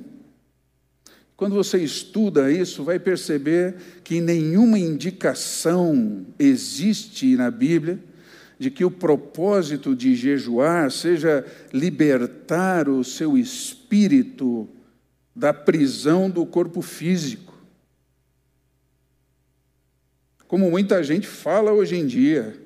Quando 1.37 1.55
você 1.55 1.77
estuda 1.79 2.51
isso, 2.51 2.83
vai 2.83 2.97
perceber 2.97 3.75
que 4.03 4.21
nenhuma 4.21 4.79
indicação 4.79 6.25
existe 6.39 7.35
na 7.35 7.51
Bíblia 7.51 7.99
de 8.57 8.71
que 8.71 8.85
o 8.85 8.91
propósito 8.91 9.95
de 9.95 10.15
jejuar 10.15 10.89
seja 10.91 11.45
libertar 11.73 12.87
o 12.87 13.03
seu 13.03 13.37
espírito 13.37 14.69
da 15.35 15.53
prisão 15.53 16.29
do 16.29 16.45
corpo 16.45 16.81
físico. 16.81 17.53
Como 20.47 20.71
muita 20.71 21.03
gente 21.03 21.27
fala 21.27 21.73
hoje 21.73 21.97
em 21.97 22.07
dia, 22.07 22.57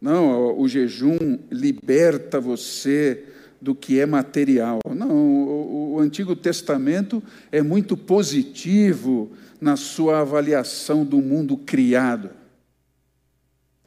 não, 0.00 0.58
o 0.58 0.66
jejum 0.66 1.38
liberta 1.50 2.40
você 2.40 3.24
do 3.64 3.74
que 3.74 3.98
é 3.98 4.04
material. 4.04 4.78
Não, 4.94 5.10
o, 5.10 5.94
o 5.94 6.00
Antigo 6.00 6.36
Testamento 6.36 7.22
é 7.50 7.62
muito 7.62 7.96
positivo 7.96 9.32
na 9.58 9.74
sua 9.74 10.20
avaliação 10.20 11.02
do 11.02 11.16
mundo 11.22 11.56
criado. 11.56 12.28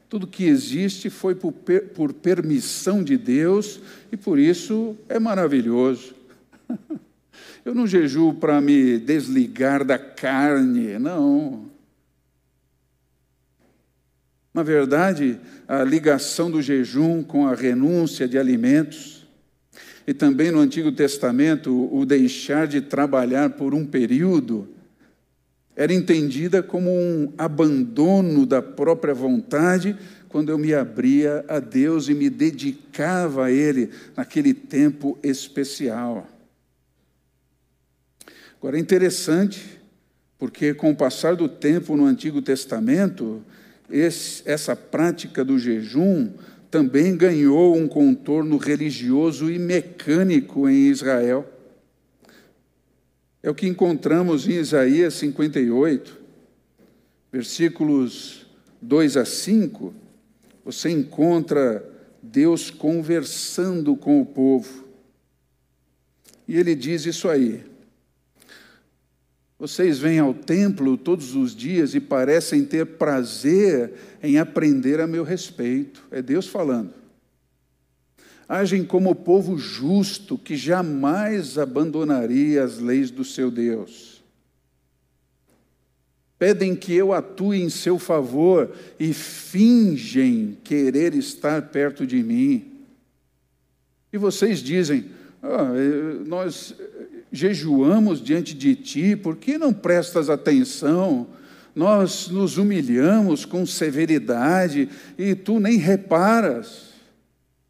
Tudo 0.10 0.26
que 0.26 0.46
existe 0.46 1.12
foi 1.12 1.36
por, 1.36 1.54
por 1.94 2.12
permissão 2.12 3.04
de 3.04 3.18
Deus 3.18 3.80
e 4.12 4.18
por 4.18 4.40
isso 4.40 4.96
é 5.08 5.20
maravilhoso. 5.20 6.16
Eu 7.64 7.76
não 7.76 7.86
jejuo 7.86 8.34
para 8.34 8.60
me 8.60 8.98
desligar 8.98 9.86
da 9.86 10.00
carne, 10.00 10.98
não. 10.98 11.66
Na 14.52 14.64
verdade, 14.64 15.40
a 15.68 15.84
ligação 15.84 16.50
do 16.50 16.64
jejum 16.64 17.22
com 17.22 17.46
a 17.46 17.54
renúncia 17.54 18.28
de 18.28 18.40
alimentos, 18.40 19.17
e 20.08 20.14
também 20.14 20.52
no 20.52 20.60
Antigo 20.60 20.90
Testamento, 20.90 21.94
o 21.94 22.06
deixar 22.06 22.66
de 22.66 22.80
trabalhar 22.80 23.50
por 23.52 23.74
um 23.74 23.86
período, 23.86 24.70
era 25.76 25.94
entendida 25.94 26.64
como 26.64 26.90
um 26.90 27.34
abandono 27.38 28.46
da 28.46 28.62
própria 28.62 29.14
vontade 29.14 29.98
quando 30.30 30.50
eu 30.50 30.58
me 30.58 30.74
abria 30.74 31.44
a 31.50 31.60
Deus 31.60 32.08
e 32.08 32.14
me 32.14 32.30
dedicava 32.30 33.46
a 33.46 33.52
Ele 33.52 33.92
naquele 34.16 34.54
tempo 34.54 35.20
especial. 35.22 36.26
Agora 38.58 38.78
é 38.78 38.80
interessante, 38.80 39.78
porque 40.40 40.74
com 40.74 40.90
o 40.90 40.96
passar 40.96 41.36
do 41.36 41.50
tempo 41.50 41.98
no 41.98 42.06
Antigo 42.06 42.42
Testamento, 42.42 43.44
esse, 43.90 44.42
essa 44.46 44.76
prática 44.76 45.44
do 45.44 45.60
jejum 45.60 46.32
também 46.70 47.16
ganhou 47.16 47.76
um 47.76 47.88
contorno 47.88 48.58
religioso 48.58 49.50
e 49.50 49.58
mecânico 49.58 50.68
em 50.68 50.90
Israel. 50.90 51.48
É 53.42 53.50
o 53.50 53.56
que 53.56 53.68
encontramos 53.68 54.48
em 54.48 54.54
Isaías 54.54 55.14
58, 55.16 56.18
versículos 57.32 58.46
2 58.82 59.18
a 59.18 59.26
5. 59.26 59.94
Você 60.66 60.90
encontra 60.90 61.88
Deus 62.22 62.70
conversando 62.70 63.96
com 63.96 64.22
o 64.22 64.26
povo. 64.26 64.86
E 66.48 66.58
ele 66.58 66.76
diz 66.76 67.06
isso 67.06 67.30
aí: 67.30 67.64
vocês 69.60 69.98
vêm 69.98 70.20
ao 70.20 70.34
templo 70.34 70.96
todos 70.98 71.36
os 71.36 71.56
dias 71.56 71.96
e 71.96 72.00
parecem 72.00 72.64
ter 72.64 72.86
prazer 72.86 73.94
em 74.22 74.38
aprender 74.38 75.00
a 75.00 75.08
meu 75.08 75.24
respeito. 75.24 76.04
É 76.12 76.22
Deus 76.22 76.46
falando. 76.46 76.94
Agem 78.48 78.86
como 78.86 79.16
povo 79.16 79.58
justo 79.58 80.38
que 80.38 80.56
jamais 80.56 81.58
abandonaria 81.58 82.64
as 82.64 82.78
leis 82.78 83.10
do 83.10 83.26
seu 83.26 83.50
Deus. 83.50 84.24
Pedem 86.38 86.76
que 86.76 86.94
eu 86.94 87.12
atue 87.12 87.60
em 87.60 87.70
seu 87.70 87.98
favor 87.98 88.72
e 89.00 89.12
fingem 89.12 90.56
querer 90.64 91.16
estar 91.16 91.64
perto 91.70 92.06
de 92.06 92.22
mim. 92.22 92.74
E 94.14 94.20
vocês 94.20 94.60
dizem: 94.60 95.06
ah, 95.42 95.72
nós 96.28 96.76
jejuamos 97.38 98.22
diante 98.22 98.54
de 98.54 98.76
ti, 98.76 99.16
por 99.16 99.38
que 99.38 99.58
não 99.58 99.72
prestas 99.72 100.30
atenção? 100.30 101.28
Nós 101.76 102.28
nos 102.30 102.58
humilhamos 102.58 103.46
com 103.46 103.66
severidade 103.66 104.90
e 105.18 105.36
tu 105.36 105.60
nem 105.60 105.78
reparas. 105.78 106.88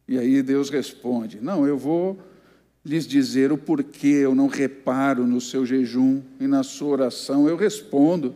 E 0.08 0.18
aí 0.18 0.42
Deus 0.42 0.70
responde: 0.70 1.38
Não, 1.42 1.66
eu 1.66 1.76
vou 1.76 2.18
lhes 2.82 3.06
dizer 3.06 3.52
o 3.52 3.58
porquê 3.58 4.06
eu 4.22 4.34
não 4.34 4.46
reparo 4.46 5.26
no 5.26 5.40
seu 5.40 5.66
jejum 5.66 6.22
e 6.40 6.46
na 6.46 6.62
sua 6.62 6.88
oração. 6.88 7.46
Eu 7.46 7.56
respondo: 7.56 8.34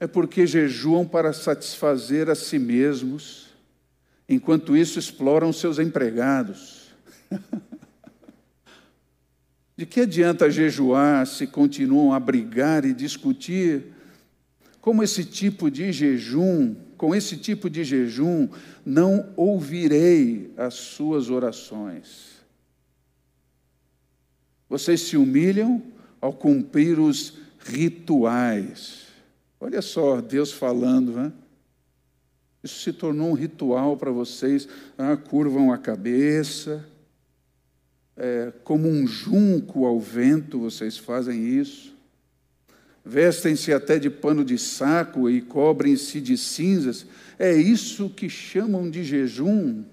É 0.00 0.08
porque 0.08 0.44
jejuam 0.44 1.06
para 1.06 1.32
satisfazer 1.32 2.28
a 2.28 2.34
si 2.34 2.58
mesmos, 2.58 3.50
enquanto 4.28 4.76
isso 4.76 4.98
exploram 4.98 5.52
seus 5.52 5.78
empregados. 5.78 6.90
De 9.82 9.86
que 9.86 10.02
adianta 10.02 10.48
jejuar 10.48 11.26
se 11.26 11.44
continuam 11.44 12.12
a 12.12 12.20
brigar 12.20 12.84
e 12.84 12.94
discutir? 12.94 13.86
Como 14.80 15.02
esse 15.02 15.24
tipo 15.24 15.68
de 15.68 15.90
jejum, 15.90 16.76
com 16.96 17.12
esse 17.12 17.36
tipo 17.36 17.68
de 17.68 17.82
jejum, 17.82 18.48
não 18.86 19.32
ouvirei 19.34 20.52
as 20.56 20.74
suas 20.74 21.30
orações. 21.30 22.44
Vocês 24.68 25.00
se 25.00 25.16
humilham 25.16 25.82
ao 26.20 26.32
cumprir 26.32 27.00
os 27.00 27.38
rituais. 27.58 29.08
Olha 29.58 29.82
só, 29.82 30.20
Deus 30.20 30.52
falando, 30.52 31.10
né? 31.10 31.32
Isso 32.62 32.78
se 32.78 32.92
tornou 32.92 33.30
um 33.30 33.34
ritual 33.34 33.96
para 33.96 34.12
vocês. 34.12 34.68
Ah, 34.96 35.16
curvam 35.16 35.72
a 35.72 35.76
cabeça, 35.76 36.88
é, 38.16 38.52
como 38.64 38.88
um 38.88 39.06
junco 39.06 39.84
ao 39.86 39.98
vento, 40.00 40.60
vocês 40.60 40.98
fazem 40.98 41.58
isso. 41.58 41.92
Vestem-se 43.04 43.72
até 43.72 43.98
de 43.98 44.08
pano 44.08 44.44
de 44.44 44.56
saco 44.56 45.28
e 45.28 45.40
cobrem-se 45.40 46.20
de 46.20 46.36
cinzas. 46.36 47.04
É 47.38 47.52
isso 47.52 48.08
que 48.10 48.28
chamam 48.28 48.88
de 48.88 49.02
jejum. 49.02 49.84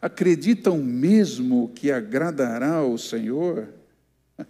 Acreditam 0.00 0.78
mesmo 0.78 1.72
que 1.74 1.90
agradará 1.90 2.74
ao 2.74 2.96
Senhor? 2.96 3.68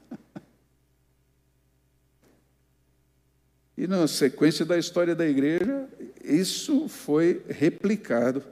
e 3.78 3.86
na 3.86 4.06
sequência 4.06 4.64
da 4.64 4.76
história 4.76 5.14
da 5.14 5.26
igreja, 5.26 5.88
isso 6.22 6.86
foi 6.88 7.40
replicado. 7.48 8.42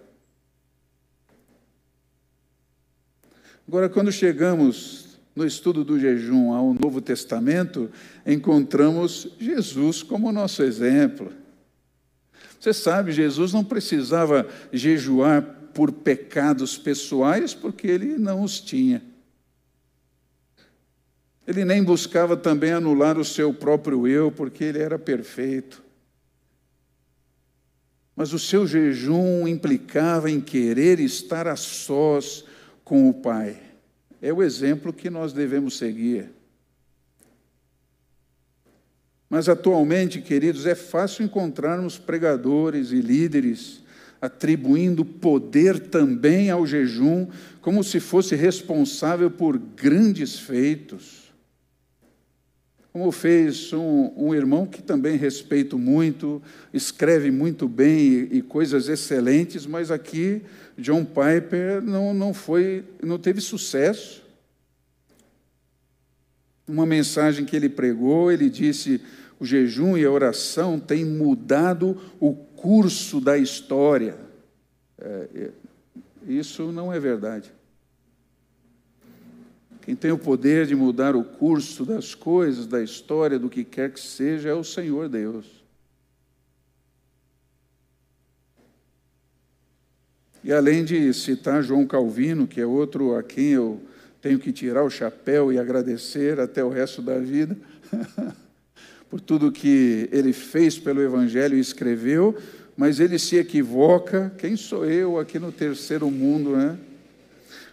Agora, 3.67 3.89
quando 3.89 4.11
chegamos 4.11 5.19
no 5.35 5.47
estudo 5.47 5.85
do 5.85 5.99
jejum 5.99 6.53
ao 6.53 6.75
Novo 6.75 7.01
Testamento, 7.01 7.91
encontramos 8.27 9.29
Jesus 9.39 10.03
como 10.03 10.33
nosso 10.33 10.63
exemplo. 10.63 11.33
Você 12.59 12.73
sabe, 12.73 13.13
Jesus 13.13 13.53
não 13.53 13.65
precisava 13.65 14.47
jejuar 14.73 15.43
por 15.75 15.91
pecados 15.91 16.77
pessoais, 16.77 17.55
porque 17.55 17.87
ele 17.87 18.19
não 18.19 18.43
os 18.43 18.61
tinha. 18.61 19.03
Ele 21.47 21.65
nem 21.65 21.83
buscava 21.83 22.37
também 22.37 22.73
anular 22.73 23.19
o 23.19 23.25
seu 23.25 23.53
próprio 23.53 24.07
eu, 24.07 24.31
porque 24.31 24.63
ele 24.65 24.79
era 24.79 24.99
perfeito. 24.99 25.83
Mas 28.15 28.33
o 28.33 28.39
seu 28.39 28.67
jejum 28.67 29.49
implicava 29.49 30.31
em 30.31 30.41
querer 30.41 31.01
estar 31.01 31.49
a 31.49 31.57
sós 31.57 32.45
com 32.85 33.09
o 33.09 33.15
Pai. 33.15 33.61
É 34.21 34.33
o 34.33 34.43
exemplo 34.43 34.93
que 34.93 35.11
nós 35.11 35.33
devemos 35.33 35.77
seguir. 35.77 36.31
Mas 39.29 39.49
atualmente, 39.49 40.21
queridos, 40.21 40.67
é 40.67 40.75
fácil 40.75 41.25
encontrarmos 41.25 41.99
pregadores 41.99 42.93
e 42.93 43.01
líderes 43.01 43.83
atribuindo 44.23 45.05
poder 45.05 45.81
também 45.89 46.49
ao 46.49 46.65
jejum, 46.65 47.27
como 47.61 47.83
se 47.83 47.99
fosse 47.99 48.37
responsável 48.37 49.29
por 49.29 49.59
grandes 49.59 50.39
feitos. 50.39 51.22
Como 52.93 53.11
fez 53.11 53.73
um, 53.73 54.13
um 54.17 54.35
irmão 54.35 54.67
que 54.67 54.83
também 54.83 55.17
respeito 55.17 55.79
muito, 55.79 56.43
escreve 56.75 57.31
muito 57.31 57.67
bem 57.67 57.99
e, 57.99 58.39
e 58.39 58.43
coisas 58.43 58.87
excelentes, 58.87 59.65
mas 59.65 59.91
aqui 59.91 60.43
John 60.77 61.05
Piper 61.05 61.81
não, 61.83 62.13
não 62.13 62.35
foi, 62.35 62.85
não 63.03 63.19
teve 63.19 63.41
sucesso. 63.41 64.23
Uma 66.69 66.85
mensagem 66.85 67.47
que 67.47 67.57
ele 67.57 67.69
pregou, 67.71 68.31
ele 68.31 68.51
disse: 68.51 69.01
o 69.41 69.45
jejum 69.45 69.97
e 69.97 70.05
a 70.05 70.11
oração 70.11 70.79
têm 70.79 71.05
mudado 71.05 72.01
o 72.21 72.35
curso 72.35 73.21
da 73.21 73.39
história. 73.39 74.17
É, 74.99 75.29
é, 75.35 75.51
isso 76.29 76.71
não 76.71 76.93
é 76.93 77.01
verdade. 77.01 77.53
Quem 79.83 79.97
tem 79.97 80.13
o 80.13 80.19
poder 80.19 80.67
de 80.67 80.77
mudar 80.77 81.17
o 81.17 81.25
curso 81.25 81.85
das 81.85 82.15
coisas, 82.15 82.69
da 82.69 82.81
história, 82.81 83.37
do 83.37 83.51
que 83.51 83.65
quer 83.65 83.91
que 83.93 84.01
seja, 84.01 84.49
é 84.49 84.55
o 84.55 84.63
Senhor 84.63 85.09
Deus. 85.09 85.45
E 90.45 90.53
além 90.53 90.85
de 90.85 91.13
citar 91.13 91.63
João 91.65 91.85
Calvino, 91.85 92.47
que 92.47 92.61
é 92.61 92.67
outro 92.67 93.17
a 93.17 93.25
quem 93.25 93.51
eu 93.51 93.81
tenho 94.21 94.39
que 94.39 94.53
tirar 94.53 94.85
o 94.85 94.91
chapéu 94.91 95.53
e 95.53 95.59
agradecer 95.59 96.39
até 96.39 96.65
o 96.65 96.69
resto 96.69 97.03
da 97.03 97.19
vida, 97.19 97.57
por 99.11 99.21
tudo 99.21 99.51
que 99.51 100.09
ele 100.13 100.33
fez 100.33 100.79
pelo 100.79 101.03
Evangelho 101.03 101.57
e 101.57 101.61
escreveu, 101.61 102.37
mas 102.77 103.01
ele 103.01 103.19
se 103.19 103.37
equivoca. 103.37 104.33
Quem 104.39 104.57
sou 104.57 104.87
eu 104.87 105.19
aqui 105.19 105.41
no 105.41 105.51
terceiro 105.51 106.09
mundo, 106.09 106.57
né? 106.57 106.79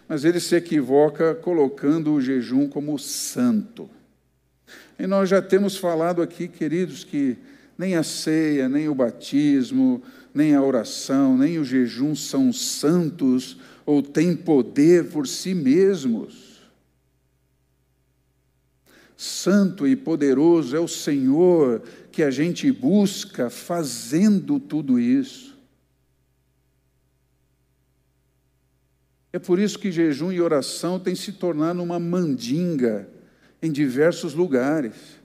Mas 0.09 0.25
ele 0.25 0.39
se 0.39 0.55
equivoca 0.55 1.35
colocando 1.35 2.11
o 2.11 2.19
jejum 2.19 2.67
como 2.67 2.97
santo. 2.97 3.87
E 4.97 5.05
nós 5.05 5.29
já 5.29 5.39
temos 5.39 5.77
falado 5.77 6.23
aqui, 6.23 6.47
queridos, 6.47 7.03
que 7.03 7.37
Nem 7.77 7.95
a 7.95 8.03
ceia, 8.03 8.67
nem 8.67 8.89
o 8.89 8.95
batismo, 8.95 10.03
nem 10.33 10.53
a 10.53 10.61
oração, 10.61 11.37
nem 11.37 11.57
o 11.59 11.63
jejum 11.63 12.13
são 12.13 12.51
santos 12.51 13.57
ou 13.85 14.03
têm 14.03 14.35
poder 14.35 15.05
por 15.05 15.25
si 15.25 15.53
mesmos. 15.53 16.59
Santo 19.15 19.87
e 19.87 19.95
poderoso 19.95 20.75
é 20.75 20.79
o 20.79 20.89
Senhor 20.89 21.81
que 22.11 22.21
a 22.21 22.29
gente 22.29 22.69
busca 22.71 23.49
fazendo 23.49 24.59
tudo 24.59 24.99
isso. 24.99 25.48
É 29.31 29.37
por 29.37 29.59
isso 29.59 29.77
que 29.77 29.91
jejum 29.91 30.31
e 30.31 30.41
oração 30.41 30.99
têm 30.99 31.15
se 31.15 31.33
tornado 31.33 31.83
uma 31.83 31.99
mandinga 31.99 33.07
em 33.61 33.71
diversos 33.71 34.33
lugares. 34.33 35.19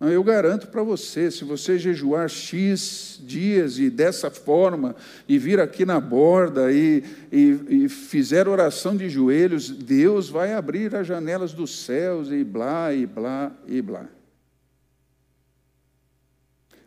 Eu 0.00 0.24
garanto 0.24 0.66
para 0.66 0.82
você, 0.82 1.30
se 1.30 1.44
você 1.44 1.78
jejuar 1.78 2.28
X 2.28 3.20
dias 3.22 3.78
e 3.78 3.88
dessa 3.88 4.30
forma, 4.30 4.96
e 5.28 5.38
vir 5.38 5.60
aqui 5.60 5.84
na 5.84 6.00
borda 6.00 6.72
e, 6.72 7.04
e, 7.30 7.84
e, 7.84 7.88
fizer 7.88 8.48
oração 8.48 8.96
de 8.96 9.08
joelhos, 9.08 9.70
Deus 9.70 10.28
vai 10.28 10.54
abrir 10.54 10.92
as 10.96 11.06
janelas 11.06 11.52
dos 11.52 11.84
céus 11.84 12.32
e 12.32 12.42
blá, 12.42 12.92
e 12.92 13.06
blá, 13.06 13.52
e 13.64 13.80
blá. 13.80 14.08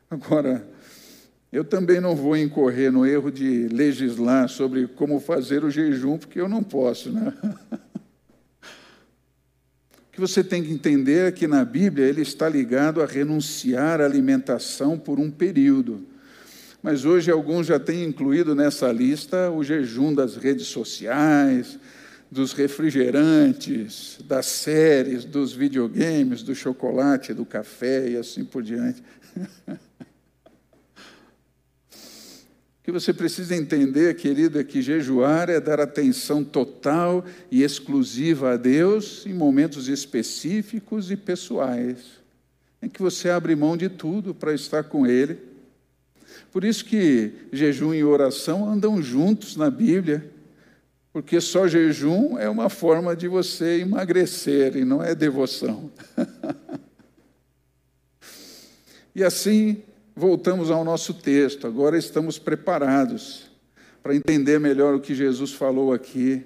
Agora, 0.09 0.67
eu 1.51 1.63
também 1.63 2.01
não 2.01 2.15
vou 2.15 2.35
incorrer 2.35 2.91
no 2.91 3.05
erro 3.05 3.31
de 3.31 3.67
legislar 3.69 4.49
sobre 4.49 4.87
como 4.87 5.19
fazer 5.19 5.63
o 5.63 5.69
jejum, 5.69 6.17
porque 6.17 6.39
eu 6.39 6.49
não 6.49 6.61
posso, 6.61 7.11
né? 7.11 7.33
que 10.15 10.21
você 10.21 10.41
tem 10.41 10.63
que 10.63 10.71
entender 10.71 11.27
é 11.27 11.31
que 11.31 11.45
na 11.45 11.65
Bíblia 11.65 12.05
ele 12.05 12.21
está 12.21 12.47
ligado 12.47 13.01
a 13.01 13.05
renunciar 13.05 13.99
à 13.99 14.05
alimentação 14.05 14.97
por 14.97 15.19
um 15.19 15.29
período. 15.29 16.05
Mas 16.81 17.03
hoje 17.03 17.29
alguns 17.29 17.67
já 17.67 17.77
têm 17.77 18.05
incluído 18.05 18.55
nessa 18.55 18.89
lista 18.93 19.51
o 19.51 19.61
jejum 19.61 20.13
das 20.13 20.37
redes 20.37 20.67
sociais, 20.67 21.77
dos 22.31 22.53
refrigerantes, 22.53 24.19
das 24.25 24.45
séries, 24.45 25.25
dos 25.25 25.51
videogames, 25.51 26.43
do 26.43 26.55
chocolate, 26.55 27.33
do 27.33 27.45
café 27.45 28.09
e 28.09 28.15
assim 28.15 28.45
por 28.45 28.63
diante. 28.63 29.03
Que 32.85 32.91
você 32.91 33.11
precisa 33.11 33.55
entender, 33.55 34.15
querido, 34.15 34.59
é 34.59 34.63
que 34.63 34.79
jejuar 34.79 35.49
é 35.49 35.59
dar 35.59 35.79
atenção 35.79 36.43
total 36.43 37.25
e 37.49 37.63
exclusiva 37.63 38.53
a 38.53 38.57
Deus 38.57 39.25
em 39.25 39.33
momentos 39.33 39.87
específicos 39.87 41.09
e 41.09 41.17
pessoais, 41.17 41.97
em 42.79 42.87
que 42.87 43.01
você 43.01 43.27
abre 43.27 43.55
mão 43.55 43.75
de 43.75 43.89
tudo 43.89 44.35
para 44.35 44.53
estar 44.53 44.83
com 44.83 45.07
Ele. 45.07 45.39
Por 46.51 46.63
isso 46.63 46.85
que 46.85 47.31
jejum 47.51 47.91
e 47.91 48.03
oração 48.03 48.69
andam 48.69 49.01
juntos 49.01 49.55
na 49.55 49.71
Bíblia, 49.71 50.31
porque 51.11 51.41
só 51.41 51.67
jejum 51.67 52.37
é 52.37 52.47
uma 52.47 52.69
forma 52.69 53.15
de 53.15 53.27
você 53.27 53.79
emagrecer 53.79 54.77
e 54.77 54.85
não 54.85 55.01
é 55.01 55.15
devoção. 55.15 55.89
e 59.15 59.23
assim, 59.23 59.81
voltamos 60.15 60.71
ao 60.71 60.85
nosso 60.85 61.13
texto, 61.13 61.67
agora 61.67 61.97
estamos 61.97 62.39
preparados 62.39 63.51
para 64.01 64.15
entender 64.15 64.59
melhor 64.59 64.95
o 64.95 65.01
que 65.01 65.13
Jesus 65.13 65.51
falou 65.51 65.91
aqui. 65.91 66.43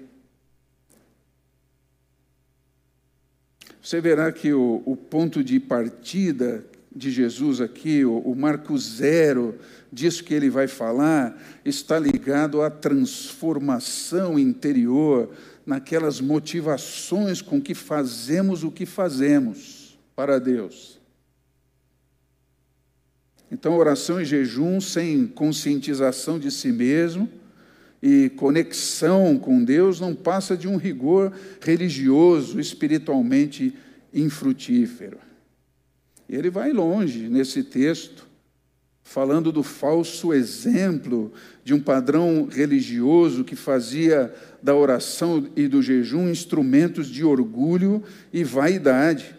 Você 3.82 4.00
verá 4.00 4.32
que 4.32 4.52
o, 4.52 4.82
o 4.84 4.96
ponto 4.96 5.44
de 5.44 5.60
partida 5.60 6.64
de 6.94 7.10
Jesus 7.10 7.60
aqui, 7.60 8.04
o, 8.04 8.18
o 8.18 8.34
marco 8.34 8.76
zero 8.76 9.58
disso 9.92 10.24
que 10.24 10.34
ele 10.34 10.50
vai 10.50 10.66
falar, 10.66 11.40
está 11.64 11.98
ligado 11.98 12.62
à 12.62 12.70
transformação 12.70 14.38
interior, 14.38 15.30
naquelas 15.64 16.20
motivações 16.20 17.40
com 17.40 17.60
que 17.60 17.74
fazemos 17.74 18.64
o 18.64 18.70
que 18.70 18.86
fazemos 18.86 19.98
para 20.14 20.38
Deus. 20.38 20.99
Então, 23.50 23.76
oração 23.76 24.20
e 24.20 24.24
jejum 24.24 24.80
sem 24.80 25.26
conscientização 25.26 26.38
de 26.38 26.50
si 26.50 26.70
mesmo 26.70 27.28
e 28.02 28.30
conexão 28.30 29.38
com 29.38 29.62
Deus 29.62 30.00
não 30.00 30.14
passa 30.14 30.56
de 30.56 30.66
um 30.66 30.76
rigor 30.76 31.32
religioso, 31.60 32.58
espiritualmente 32.58 33.74
infrutífero. 34.12 35.18
E 36.28 36.34
ele 36.34 36.48
vai 36.48 36.72
longe 36.72 37.28
nesse 37.28 37.62
texto, 37.62 38.26
falando 39.02 39.50
do 39.50 39.62
falso 39.62 40.32
exemplo 40.32 41.32
de 41.64 41.74
um 41.74 41.80
padrão 41.80 42.48
religioso 42.50 43.44
que 43.44 43.56
fazia 43.56 44.32
da 44.62 44.74
oração 44.74 45.48
e 45.56 45.66
do 45.66 45.82
jejum 45.82 46.30
instrumentos 46.30 47.08
de 47.08 47.24
orgulho 47.24 48.02
e 48.32 48.44
vaidade. 48.44 49.34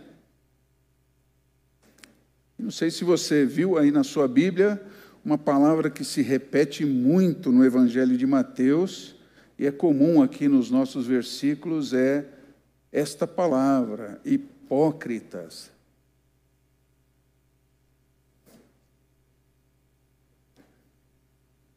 Não 2.61 2.69
sei 2.69 2.91
se 2.91 3.03
você 3.03 3.43
viu 3.43 3.75
aí 3.75 3.89
na 3.89 4.03
sua 4.03 4.27
Bíblia 4.27 4.79
uma 5.25 5.35
palavra 5.35 5.89
que 5.89 6.05
se 6.05 6.21
repete 6.21 6.85
muito 6.85 7.51
no 7.51 7.65
Evangelho 7.65 8.15
de 8.15 8.27
Mateus 8.27 9.15
e 9.57 9.65
é 9.65 9.71
comum 9.71 10.21
aqui 10.21 10.47
nos 10.47 10.69
nossos 10.69 11.07
versículos 11.07 11.91
é 11.91 12.23
esta 12.91 13.25
palavra, 13.25 14.21
hipócritas. 14.23 15.71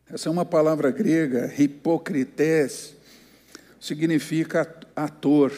Essa 0.07 0.29
é 0.29 0.33
uma 0.33 0.45
palavra 0.45 0.91
grega, 0.91 1.51
hipocrites, 1.59 2.95
significa 3.81 4.71
ator. 4.95 5.51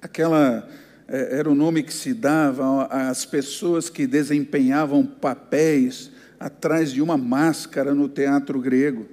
Aquela 0.00 0.70
era 1.12 1.50
o 1.50 1.56
nome 1.56 1.82
que 1.82 1.92
se 1.92 2.14
dava 2.14 2.84
às 2.86 3.26
pessoas 3.26 3.90
que 3.90 4.06
desempenhavam 4.06 5.04
papéis 5.04 6.08
atrás 6.38 6.92
de 6.92 7.02
uma 7.02 7.16
máscara 7.16 7.92
no 7.92 8.08
teatro 8.08 8.60
grego. 8.60 9.08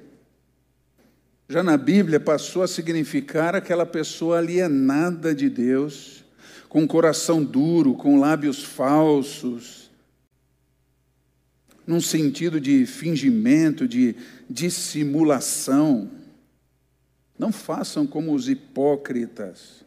Já 1.50 1.64
na 1.64 1.76
Bíblia 1.76 2.20
passou 2.20 2.62
a 2.62 2.68
significar 2.68 3.56
aquela 3.56 3.86
pessoa 3.86 4.38
alienada 4.38 5.34
de 5.34 5.50
Deus, 5.50 6.24
com 6.70 6.88
coração 6.88 7.44
duro, 7.44 7.96
com 7.96 8.20
lábios 8.20 8.64
falsos, 8.64 9.90
num 11.86 12.02
sentido 12.02 12.62
de 12.62 12.86
fingimento, 12.86 13.88
de 13.88 14.16
dissimulação. 14.48 16.12
Não 17.40 17.52
façam 17.52 18.06
como 18.06 18.36
os 18.36 18.48
hipócritas 18.48 19.87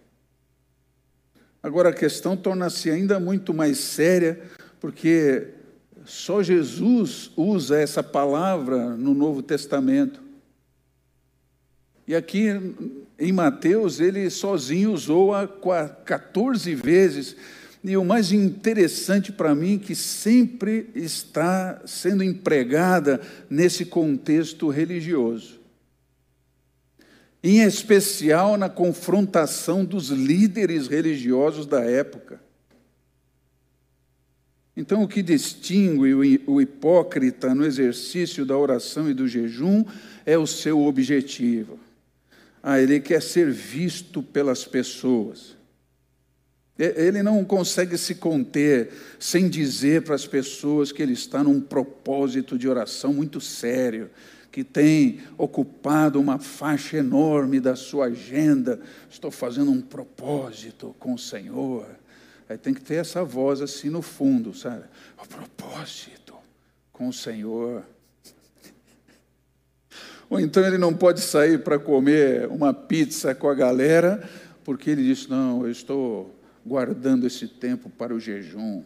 Agora 1.62 1.90
a 1.90 1.92
questão 1.92 2.36
torna-se 2.36 2.90
ainda 2.90 3.20
muito 3.20 3.52
mais 3.52 3.78
séria, 3.78 4.40
porque 4.80 5.48
só 6.06 6.42
Jesus 6.42 7.30
usa 7.36 7.78
essa 7.78 8.02
palavra 8.02 8.96
no 8.96 9.12
Novo 9.12 9.42
Testamento. 9.42 10.22
E 12.06 12.14
aqui 12.14 12.46
em 13.18 13.30
Mateus, 13.30 14.00
ele 14.00 14.30
sozinho 14.30 14.92
usou-a 14.92 15.46
14 15.46 16.74
vezes. 16.74 17.36
E 17.84 17.94
o 17.96 18.04
mais 18.04 18.32
interessante 18.32 19.30
para 19.30 19.54
mim 19.54 19.76
é 19.76 19.86
que 19.86 19.94
sempre 19.94 20.90
está 20.94 21.82
sendo 21.84 22.24
empregada 22.24 23.20
nesse 23.50 23.84
contexto 23.84 24.68
religioso 24.70 25.59
em 27.42 27.62
especial 27.62 28.56
na 28.56 28.68
confrontação 28.68 29.84
dos 29.84 30.08
líderes 30.08 30.88
religiosos 30.88 31.66
da 31.66 31.80
época. 31.80 32.40
Então, 34.76 35.02
o 35.02 35.08
que 35.08 35.22
distingue 35.22 36.40
o 36.46 36.60
hipócrita 36.60 37.54
no 37.54 37.66
exercício 37.66 38.46
da 38.46 38.56
oração 38.56 39.10
e 39.10 39.14
do 39.14 39.26
jejum 39.26 39.84
é 40.24 40.38
o 40.38 40.46
seu 40.46 40.80
objetivo. 40.86 41.78
Ah, 42.62 42.80
ele 42.80 43.00
quer 43.00 43.20
ser 43.20 43.50
visto 43.50 44.22
pelas 44.22 44.64
pessoas. 44.64 45.56
Ele 46.78 47.22
não 47.22 47.44
consegue 47.44 47.98
se 47.98 48.14
conter 48.14 48.90
sem 49.18 49.50
dizer 49.50 50.02
para 50.02 50.14
as 50.14 50.26
pessoas 50.26 50.90
que 50.90 51.02
ele 51.02 51.12
está 51.12 51.44
num 51.44 51.60
propósito 51.60 52.56
de 52.56 52.66
oração 52.66 53.12
muito 53.12 53.38
sério, 53.38 54.08
que 54.50 54.64
tem 54.64 55.20
ocupado 55.38 56.20
uma 56.20 56.38
faixa 56.38 56.96
enorme 56.96 57.60
da 57.60 57.76
sua 57.76 58.06
agenda. 58.06 58.80
Estou 59.08 59.30
fazendo 59.30 59.70
um 59.70 59.80
propósito 59.80 60.94
com 60.98 61.14
o 61.14 61.18
Senhor. 61.18 61.86
Aí 62.48 62.58
tem 62.58 62.74
que 62.74 62.82
ter 62.82 62.96
essa 62.96 63.24
voz 63.24 63.60
assim 63.60 63.88
no 63.88 64.02
fundo, 64.02 64.52
sabe? 64.52 64.84
O 65.22 65.28
propósito 65.28 66.34
com 66.92 67.08
o 67.08 67.12
Senhor. 67.12 67.84
Ou 70.28 70.40
então 70.40 70.64
ele 70.64 70.78
não 70.78 70.94
pode 70.94 71.20
sair 71.20 71.62
para 71.62 71.78
comer 71.78 72.48
uma 72.48 72.74
pizza 72.74 73.34
com 73.34 73.48
a 73.48 73.54
galera, 73.54 74.28
porque 74.64 74.90
ele 74.90 75.04
diz: 75.04 75.28
Não, 75.28 75.64
eu 75.64 75.70
estou 75.70 76.34
guardando 76.64 77.26
esse 77.26 77.48
tempo 77.48 77.88
para 77.88 78.14
o 78.14 78.20
jejum. 78.20 78.82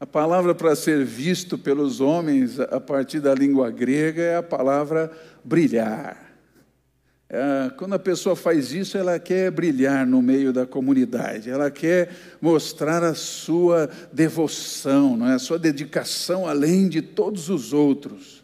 A 0.00 0.06
palavra 0.06 0.54
para 0.54 0.74
ser 0.74 1.04
visto 1.04 1.58
pelos 1.58 2.00
homens 2.00 2.58
a 2.58 2.80
partir 2.80 3.20
da 3.20 3.34
língua 3.34 3.70
grega 3.70 4.22
é 4.22 4.36
a 4.36 4.42
palavra 4.42 5.12
brilhar. 5.44 6.30
É, 7.28 7.70
quando 7.76 7.92
a 7.92 7.98
pessoa 7.98 8.34
faz 8.34 8.72
isso, 8.72 8.96
ela 8.96 9.18
quer 9.18 9.50
brilhar 9.50 10.06
no 10.06 10.22
meio 10.22 10.54
da 10.54 10.66
comunidade, 10.66 11.50
ela 11.50 11.70
quer 11.70 12.10
mostrar 12.40 13.04
a 13.04 13.14
sua 13.14 13.90
devoção, 14.10 15.18
não 15.18 15.28
é? 15.28 15.34
a 15.34 15.38
sua 15.38 15.58
dedicação 15.58 16.48
além 16.48 16.88
de 16.88 17.02
todos 17.02 17.50
os 17.50 17.74
outros. 17.74 18.42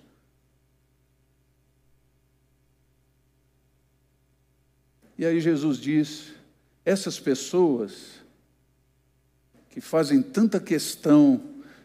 E 5.19 5.25
aí 5.25 5.41
Jesus 5.41 5.79
diz: 5.79 6.35
essas 6.85 7.19
pessoas 7.19 8.16
que 9.77 9.81
fazem 9.83 10.23
tanta 10.23 10.59
questão 10.59 11.39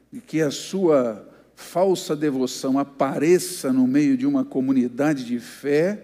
de 0.10 0.22
que 0.22 0.42
a 0.42 0.50
sua 0.50 1.28
falsa 1.58 2.16
devoção 2.16 2.80
apareça 2.80 3.74
no 3.74 3.86
meio 3.86 4.16
de 4.16 4.26
uma 4.26 4.46
comunidade 4.46 5.26
de 5.26 5.42
fé, 5.42 6.02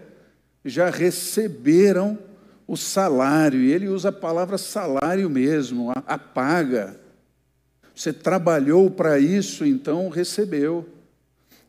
já 0.66 0.90
receberam 0.90 2.20
o 2.68 2.76
salário, 2.76 3.62
e 3.62 3.72
ele 3.72 3.88
usa 3.88 4.10
a 4.10 4.12
palavra 4.12 4.58
salário 4.58 5.30
mesmo, 5.30 5.92
a, 5.92 6.04
a 6.06 6.18
paga. 6.18 7.00
Você 7.96 8.12
trabalhou 8.12 8.92
para 8.92 9.18
isso, 9.18 9.66
então 9.66 10.10
recebeu. 10.10 10.86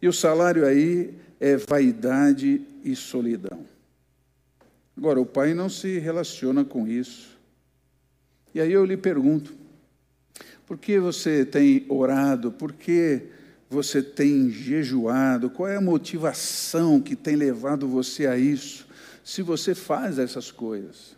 E 0.03 0.09
o 0.09 0.13
salário 0.13 0.67
aí 0.67 1.15
é 1.39 1.57
vaidade 1.57 2.61
e 2.83 2.97
solidão. 2.97 3.61
Agora, 4.97 5.21
o 5.21 5.27
pai 5.27 5.55
não 5.55 5.69
se 5.69 6.01
relaciona 6.01 6.65
com 6.65 6.89
isso. 6.89 7.39
E 8.53 8.61
aí 8.61 8.73
eu 8.73 8.85
lhe 8.85 8.97
pergunto: 8.97 9.58
por 10.69 10.79
que 10.79 11.01
você 11.01 11.45
tem 11.45 11.85
orado? 11.89 12.53
Por 12.53 12.73
que 12.73 13.23
você 13.69 14.01
tem 14.01 14.51
jejuado? 14.51 15.51
Qual 15.51 15.69
é 15.69 15.77
a 15.77 15.81
motivação 15.81 17.01
que 17.01 17.17
tem 17.17 17.35
levado 17.35 17.89
você 17.89 18.27
a 18.27 18.39
isso? 18.39 18.87
se 19.29 19.43
você 19.43 19.75
faz 19.75 20.19
essas 20.19 20.51
coisas. 20.51 21.15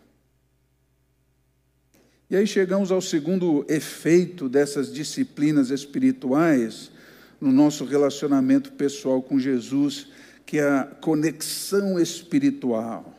E 2.29 2.35
aí 2.35 2.45
chegamos 2.45 2.91
ao 2.91 3.01
segundo 3.01 3.65
efeito 3.69 4.49
dessas 4.49 4.91
disciplinas 4.91 5.69
espirituais 5.69 6.91
no 7.39 7.53
nosso 7.53 7.85
relacionamento 7.85 8.73
pessoal 8.73 9.21
com 9.21 9.39
Jesus, 9.39 10.07
que 10.45 10.57
é 10.57 10.69
a 10.69 10.83
conexão 10.83 11.97
espiritual. 11.97 13.17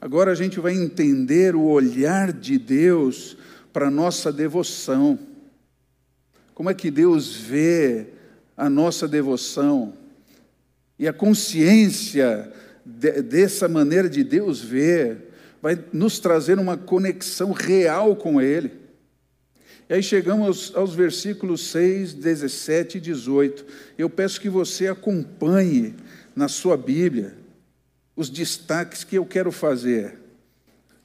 Agora 0.00 0.30
a 0.30 0.36
gente 0.36 0.60
vai 0.60 0.72
entender 0.72 1.56
o 1.56 1.62
olhar 1.62 2.32
de 2.32 2.58
Deus 2.58 3.36
para 3.72 3.88
a 3.88 3.90
nossa 3.90 4.32
devoção. 4.32 5.18
Como 6.56 6.70
é 6.70 6.74
que 6.74 6.90
Deus 6.90 7.36
vê 7.36 8.06
a 8.56 8.70
nossa 8.70 9.06
devoção? 9.06 9.92
E 10.98 11.06
a 11.06 11.12
consciência 11.12 12.50
de, 12.82 13.20
dessa 13.20 13.68
maneira 13.68 14.08
de 14.08 14.24
Deus 14.24 14.62
ver, 14.62 15.34
vai 15.60 15.78
nos 15.92 16.18
trazer 16.18 16.58
uma 16.58 16.74
conexão 16.74 17.52
real 17.52 18.16
com 18.16 18.40
Ele. 18.40 18.72
E 19.86 19.92
aí 19.92 20.02
chegamos 20.02 20.46
aos, 20.46 20.74
aos 20.74 20.94
versículos 20.94 21.60
6, 21.68 22.14
17 22.14 22.96
e 22.96 23.00
18. 23.02 23.66
Eu 23.98 24.08
peço 24.08 24.40
que 24.40 24.48
você 24.48 24.88
acompanhe 24.88 25.94
na 26.34 26.48
sua 26.48 26.78
Bíblia 26.78 27.36
os 28.16 28.30
destaques 28.30 29.04
que 29.04 29.18
eu 29.18 29.26
quero 29.26 29.52
fazer 29.52 30.18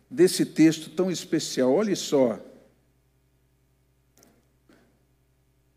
desse 0.10 0.46
texto 0.46 0.90
tão 0.92 1.12
especial. 1.12 1.74
Olhe 1.74 1.94
só. 1.94 2.40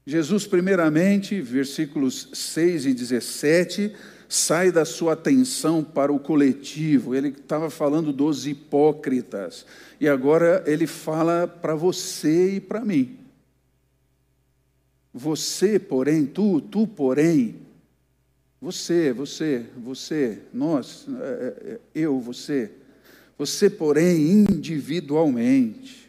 Jesus, 0.07 0.47
primeiramente, 0.47 1.41
versículos 1.41 2.29
6 2.33 2.87
e 2.87 2.95
17, 2.95 3.95
sai 4.29 4.71
da 4.71 4.85
sua 4.85 5.15
atenção 5.15 5.83
para 5.83 6.13
o 6.13 6.19
coletivo. 6.19 7.15
Ele 7.15 7.29
estava 7.29 7.71
falando 7.71 8.13
dos 8.13 8.47
hipócritas. 8.47 9.65
E 9.99 10.09
agora 10.09 10.63
ele 10.67 10.87
fala 10.87 11.47
para 11.47 11.75
você 11.75 12.57
e 12.57 12.61
para 12.61 12.85
mim. 12.85 13.19
Você, 15.13 15.79
porém, 15.79 16.27
tu, 16.27 16.61
tu, 16.61 16.87
porém, 16.87 17.63
você, 18.61 19.13
você, 19.13 19.65
você, 19.77 20.41
nós, 20.53 21.07
é, 21.21 21.55
é, 21.65 21.81
eu, 21.95 22.19
você, 22.19 22.71
você, 23.39 23.71
porém, 23.71 24.31
individualmente. 24.31 26.04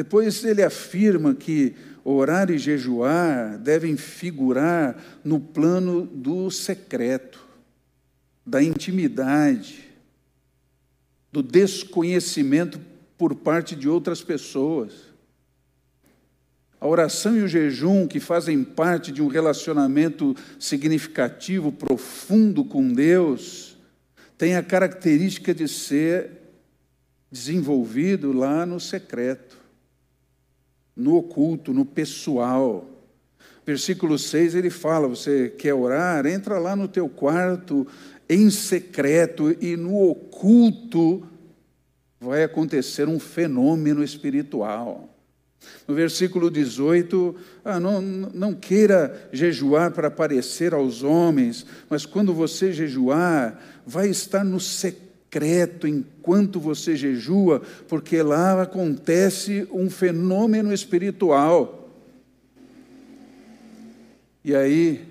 Depois 0.00 0.42
ele 0.46 0.62
afirma 0.62 1.34
que 1.34 1.74
orar 2.02 2.50
e 2.50 2.56
jejuar 2.56 3.58
devem 3.58 3.98
figurar 3.98 4.96
no 5.22 5.38
plano 5.38 6.06
do 6.06 6.50
secreto, 6.50 7.46
da 8.46 8.62
intimidade, 8.62 9.90
do 11.30 11.42
desconhecimento 11.42 12.80
por 13.18 13.34
parte 13.34 13.76
de 13.76 13.90
outras 13.90 14.22
pessoas. 14.22 14.94
A 16.80 16.88
oração 16.88 17.36
e 17.36 17.42
o 17.42 17.48
jejum, 17.48 18.08
que 18.08 18.20
fazem 18.20 18.64
parte 18.64 19.12
de 19.12 19.20
um 19.20 19.28
relacionamento 19.28 20.34
significativo, 20.58 21.70
profundo 21.70 22.64
com 22.64 22.90
Deus, 22.90 23.76
têm 24.38 24.56
a 24.56 24.62
característica 24.62 25.52
de 25.52 25.68
ser 25.68 26.30
desenvolvido 27.30 28.32
lá 28.32 28.64
no 28.64 28.80
secreto 28.80 29.59
no 31.00 31.16
oculto, 31.16 31.72
no 31.72 31.84
pessoal. 31.84 32.88
Versículo 33.66 34.18
6 34.18 34.54
ele 34.54 34.70
fala: 34.70 35.08
você 35.08 35.48
quer 35.48 35.74
orar? 35.74 36.26
Entra 36.26 36.58
lá 36.58 36.76
no 36.76 36.86
teu 36.86 37.08
quarto, 37.08 37.86
em 38.28 38.50
secreto, 38.50 39.56
e 39.60 39.76
no 39.76 39.96
oculto 40.10 41.26
vai 42.20 42.44
acontecer 42.44 43.08
um 43.08 43.18
fenômeno 43.18 44.04
espiritual. 44.04 45.08
No 45.86 45.94
versículo 45.94 46.50
18, 46.50 47.36
ah, 47.64 47.78
não, 47.78 48.00
não 48.00 48.54
queira 48.54 49.28
jejuar 49.30 49.90
para 49.90 50.08
aparecer 50.08 50.72
aos 50.72 51.02
homens, 51.02 51.66
mas 51.88 52.06
quando 52.06 52.32
você 52.32 52.72
jejuar, 52.72 53.60
vai 53.86 54.08
estar 54.08 54.42
no 54.42 54.58
secreto 54.58 55.09
secreto 55.30 55.86
enquanto 55.86 56.58
você 56.58 56.96
jejua, 56.96 57.62
porque 57.88 58.20
lá 58.20 58.60
acontece 58.60 59.66
um 59.70 59.88
fenômeno 59.88 60.74
espiritual. 60.74 61.88
E 64.44 64.54
aí, 64.54 65.06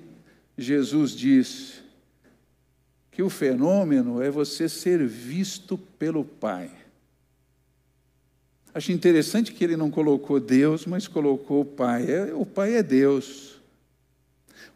Jesus 0.58 1.12
diz 1.12 1.82
que 3.12 3.24
o 3.24 3.30
fenômeno 3.30 4.22
é 4.22 4.30
você 4.30 4.68
ser 4.68 5.06
visto 5.08 5.78
pelo 5.78 6.26
Pai. 6.26 6.70
Acho 8.74 8.92
interessante 8.92 9.54
que 9.54 9.64
ele 9.64 9.78
não 9.78 9.90
colocou 9.90 10.40
Deus, 10.40 10.86
mas 10.86 11.08
colocou 11.08 11.62
o 11.62 11.66
Pai. 11.66 12.12
É, 12.12 12.34
o 12.34 12.46
Pai 12.46 12.76
é 12.76 12.84
Deus. 12.84 13.59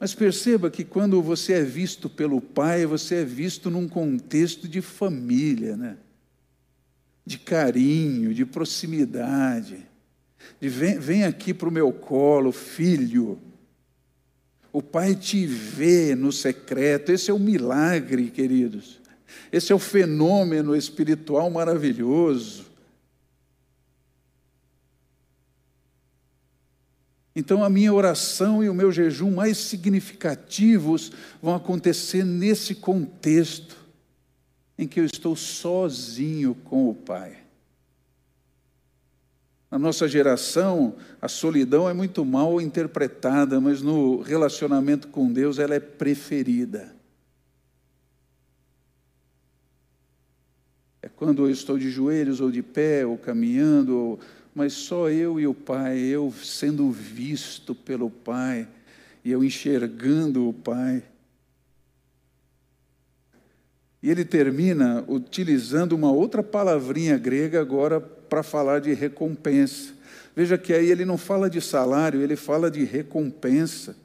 Mas 0.04 0.14
perceba 0.14 0.70
que 0.70 0.84
quando 0.84 1.22
você 1.22 1.54
é 1.54 1.64
visto 1.64 2.10
pelo 2.10 2.42
pai, 2.42 2.86
você 2.86 3.22
é 3.22 3.24
visto 3.24 3.72
num 3.72 3.88
contexto 3.88 4.68
de 4.68 4.82
família, 4.82 5.78
né? 5.78 5.96
de 7.26 7.40
carinho, 7.40 8.34
de 8.34 8.46
proximidade. 8.46 9.78
De 10.60 10.68
vem, 10.68 11.00
vem 11.00 11.24
aqui 11.24 11.54
para 11.54 11.70
o 11.70 11.72
meu 11.72 11.90
colo, 11.94 12.52
filho. 12.52 13.40
O 14.74 14.82
pai 14.82 15.16
te 15.16 15.48
vê 15.48 16.16
no 16.16 16.34
secreto. 16.34 17.10
Esse 17.10 17.32
é 17.32 17.34
o 17.34 17.40
milagre, 17.40 18.30
queridos. 18.30 19.00
Esse 19.54 19.72
é 19.72 19.76
o 19.76 19.80
fenômeno 19.80 20.76
espiritual 20.76 21.50
maravilhoso. 21.50 22.66
Então, 27.36 27.64
a 27.64 27.70
minha 27.70 27.94
oração 27.94 28.64
e 28.64 28.70
o 28.70 28.74
meu 28.74 28.92
jejum 28.92 29.32
mais 29.32 29.58
significativos 29.58 31.12
vão 31.42 31.56
acontecer 31.56 32.24
nesse 32.24 32.76
contexto 32.76 33.76
em 34.78 34.88
que 34.88 35.00
eu 35.00 35.06
estou 35.06 35.36
sozinho 35.36 36.56
com 36.64 36.90
o 36.90 36.94
Pai. 36.94 37.38
Na 39.74 39.80
nossa 39.80 40.08
geração, 40.08 40.96
a 41.20 41.28
solidão 41.28 41.90
é 41.90 41.94
muito 41.96 42.24
mal 42.24 42.62
interpretada, 42.62 43.60
mas 43.60 43.82
no 43.82 44.22
relacionamento 44.22 45.08
com 45.08 45.34
Deus 45.34 45.58
ela 45.58 45.74
é 45.74 45.80
preferida. 45.80 46.96
É 51.02 51.10
quando 51.10 51.48
eu 51.48 51.50
estou 51.50 51.80
de 51.80 51.90
joelhos 51.90 52.40
ou 52.40 52.52
de 52.52 52.62
pé, 52.62 53.04
ou 53.04 53.18
caminhando, 53.18 53.98
ou 53.98 54.20
mas 54.54 54.74
só 54.74 55.10
eu 55.10 55.40
e 55.40 55.48
o 55.48 55.54
Pai, 55.54 55.98
eu 56.00 56.32
sendo 56.32 56.92
visto 56.92 57.74
pelo 57.74 58.10
Pai, 58.10 58.68
e 59.24 59.32
eu 59.32 59.44
enxergando 59.44 60.48
o 60.48 60.54
Pai. 60.54 61.02
E 64.02 64.10
ele 64.10 64.26
termina 64.26 65.04
utilizando 65.08 65.94
uma 65.94 66.12
outra 66.12 66.44
palavrinha 66.44 67.18
grega 67.18 67.62
agora 67.62 68.02
para 68.02 68.44
falar 68.44 68.80
de 68.80 68.94
recompensa. 68.94 69.94
Veja 70.36 70.58
que 70.58 70.74
aí 70.74 70.90
ele 70.90 71.06
não 71.06 71.18
fala 71.18 71.50
de 71.50 71.62
salário, 71.62 72.22
ele 72.22 72.36
fala 72.36 72.70
de 72.70 72.84
recompensa. 72.84 73.96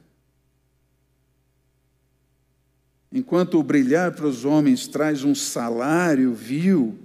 Enquanto 3.11 3.59
o 3.59 3.63
brilhar 3.63 4.11
para 4.13 4.27
os 4.27 4.45
homens 4.45 4.87
traz 4.87 5.23
um 5.23 5.33
salário 5.33 6.33
vil, 6.33 6.97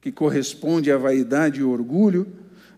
que 0.00 0.10
corresponde 0.10 0.90
à 0.90 0.96
vaidade 0.96 1.60
e 1.60 1.62
orgulho, 1.62 2.26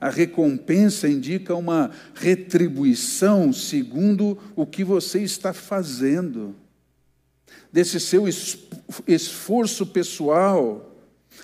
a 0.03 0.11
recompensa 0.11 1.09
indica 1.09 1.55
uma 1.55 1.93
retribuição 2.13 3.53
segundo 3.53 4.37
o 4.57 4.67
que 4.67 4.83
você 4.83 5.21
está 5.21 5.53
fazendo. 5.53 6.57
Desse 7.73 8.01
seu 8.01 8.25
esforço 9.07 9.87
pessoal, 9.87 10.93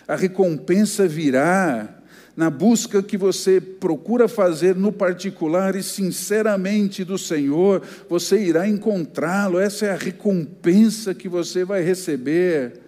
a 0.08 0.16
recompensa 0.16 1.06
virá 1.06 2.02
na 2.36 2.50
busca 2.50 3.00
que 3.00 3.16
você 3.16 3.60
procura 3.60 4.26
fazer 4.26 4.74
no 4.74 4.90
particular 4.90 5.76
e 5.76 5.82
sinceramente 5.82 7.04
do 7.04 7.16
Senhor, 7.16 7.80
você 8.08 8.42
irá 8.42 8.66
encontrá-lo. 8.68 9.60
Essa 9.60 9.86
é 9.86 9.92
a 9.92 9.96
recompensa 9.96 11.14
que 11.14 11.28
você 11.28 11.64
vai 11.64 11.82
receber. 11.82 12.80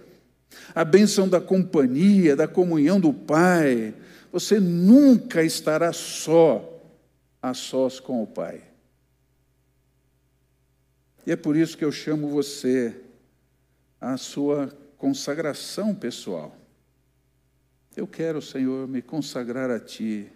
A 0.74 0.84
bênção 0.84 1.28
da 1.28 1.40
companhia, 1.40 2.34
da 2.34 2.48
comunhão 2.48 2.98
do 2.98 3.12
Pai, 3.12 3.94
você 4.32 4.60
nunca 4.60 5.42
estará 5.42 5.92
só, 5.92 6.66
a 7.42 7.54
sós 7.54 7.98
com 7.98 8.22
o 8.22 8.26
Pai. 8.26 8.62
E 11.26 11.32
é 11.32 11.36
por 11.36 11.56
isso 11.56 11.76
que 11.76 11.84
eu 11.84 11.92
chamo 11.92 12.28
você 12.28 13.00
à 14.00 14.16
sua 14.16 14.68
consagração 14.96 15.94
pessoal. 15.94 16.56
Eu 17.96 18.06
quero, 18.06 18.40
Senhor, 18.40 18.86
me 18.86 19.02
consagrar 19.02 19.70
a 19.70 19.80
Ti. 19.80 20.30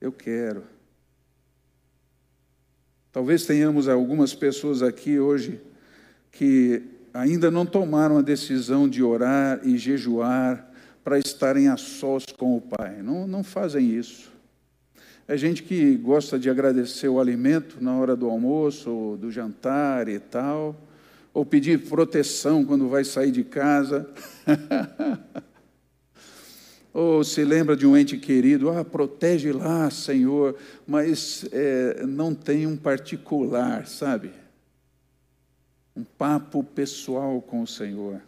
Eu 0.00 0.12
quero. 0.12 0.64
Talvez 3.12 3.44
tenhamos 3.44 3.88
algumas 3.88 4.34
pessoas 4.34 4.82
aqui 4.82 5.18
hoje 5.18 5.60
que 6.30 6.82
ainda 7.12 7.50
não 7.50 7.66
tomaram 7.66 8.18
a 8.18 8.22
decisão 8.22 8.88
de 8.88 9.02
orar 9.02 9.60
e 9.66 9.76
jejuar 9.76 10.69
para 11.02 11.18
estarem 11.18 11.68
a 11.68 11.76
sós 11.76 12.24
com 12.26 12.56
o 12.56 12.60
Pai. 12.60 13.02
Não, 13.02 13.26
não 13.26 13.42
fazem 13.42 13.90
isso. 13.90 14.30
É 15.26 15.36
gente 15.36 15.62
que 15.62 15.96
gosta 15.96 16.38
de 16.38 16.50
agradecer 16.50 17.08
o 17.08 17.20
alimento 17.20 17.76
na 17.80 17.96
hora 17.96 18.16
do 18.16 18.28
almoço, 18.28 18.90
ou 18.90 19.16
do 19.16 19.30
jantar 19.30 20.08
e 20.08 20.18
tal, 20.18 20.76
ou 21.32 21.46
pedir 21.46 21.88
proteção 21.88 22.64
quando 22.64 22.88
vai 22.88 23.04
sair 23.04 23.30
de 23.30 23.44
casa. 23.44 24.10
ou 26.92 27.22
se 27.22 27.44
lembra 27.44 27.76
de 27.76 27.86
um 27.86 27.96
ente 27.96 28.16
querido, 28.16 28.70
ah, 28.70 28.84
protege 28.84 29.52
lá, 29.52 29.88
Senhor, 29.88 30.56
mas 30.84 31.46
é, 31.52 32.04
não 32.04 32.34
tem 32.34 32.66
um 32.66 32.76
particular, 32.76 33.86
sabe? 33.86 34.32
Um 35.94 36.02
papo 36.02 36.64
pessoal 36.64 37.40
com 37.40 37.62
o 37.62 37.66
Senhor. 37.66 38.20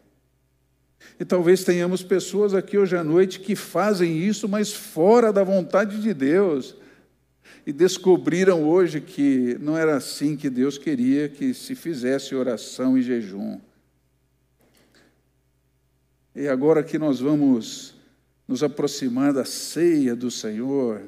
E 1.19 1.25
talvez 1.25 1.65
tenhamos 1.65 2.03
pessoas 2.03 2.55
aqui 2.55 2.77
hoje 2.77 2.97
à 2.97 3.05
noite 3.05 3.41
que 3.41 3.55
fazem 3.55 4.19
isso, 4.19 4.49
mas 4.49 4.73
fora 4.73 5.33
da 5.33 5.45
vontade 5.45 6.01
de 6.01 6.13
Deus. 6.13 6.75
E 7.67 7.73
descobriram 7.73 8.69
hoje 8.69 9.01
que 9.01 9.57
não 9.61 9.77
era 9.77 9.97
assim 9.97 10.37
que 10.37 10.51
Deus 10.51 10.79
queria 10.79 11.29
que 11.29 11.55
se 11.55 11.75
fizesse 11.75 12.35
oração 12.35 12.99
e 12.99 13.03
jejum. 13.03 13.61
E 16.35 16.49
agora 16.49 16.83
que 16.83 16.99
nós 16.99 17.21
vamos 17.21 17.95
nos 18.49 18.63
aproximar 18.63 19.33
da 19.33 19.45
ceia 19.45 20.17
do 20.17 20.31
Senhor, 20.31 21.03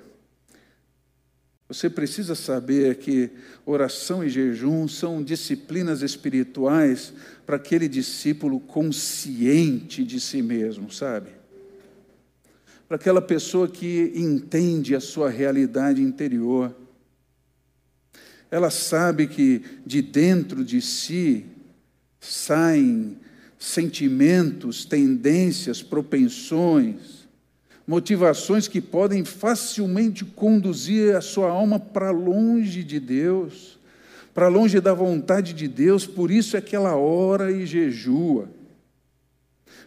você 1.69 1.89
precisa 1.89 2.35
saber 2.35 2.97
que 2.97 3.31
oração 3.65 4.23
e 4.23 4.29
jejum 4.29 4.87
são 4.87 5.23
disciplinas 5.23 6.03
espirituais 6.03 7.13
para 7.47 7.57
aquele 7.57 7.89
discípulo 7.89 8.61
consciente 8.61 10.05
de 10.05 10.21
si 10.21 10.43
mesmo, 10.43 10.93
sabe? 10.93 11.31
Para 12.87 12.97
aquela 12.97 13.23
pessoa 13.23 13.67
que 13.67 14.13
entende 14.15 14.95
a 14.95 15.01
sua 15.01 15.31
realidade 15.31 16.03
interior. 16.03 16.75
Ela 18.51 18.71
sabe 18.71 19.27
que 19.27 19.63
de 19.87 20.03
dentro 20.03 20.63
de 20.63 20.83
si 20.83 21.47
saem 22.21 23.19
sentimentos, 23.59 24.85
tendências, 24.85 25.83
propensões, 25.83 27.24
motivações 27.87 28.67
que 28.67 28.81
podem 28.81 29.25
facilmente 29.25 30.25
conduzir 30.25 31.15
a 31.15 31.21
sua 31.21 31.51
alma 31.51 31.79
para 31.79 32.11
longe 32.11 32.83
de 32.83 32.99
Deus, 32.99 33.79
para 34.33 34.49
longe 34.49 34.81
da 34.81 34.95
vontade 34.95 35.53
de 35.53 35.69
Deus, 35.69 36.07
por 36.07 36.31
isso 36.31 36.57
é 36.57 36.61
que 36.61 36.75
ela 36.75 36.97
ora 36.97 37.53
e 37.53 37.67
jejua. 37.67 38.49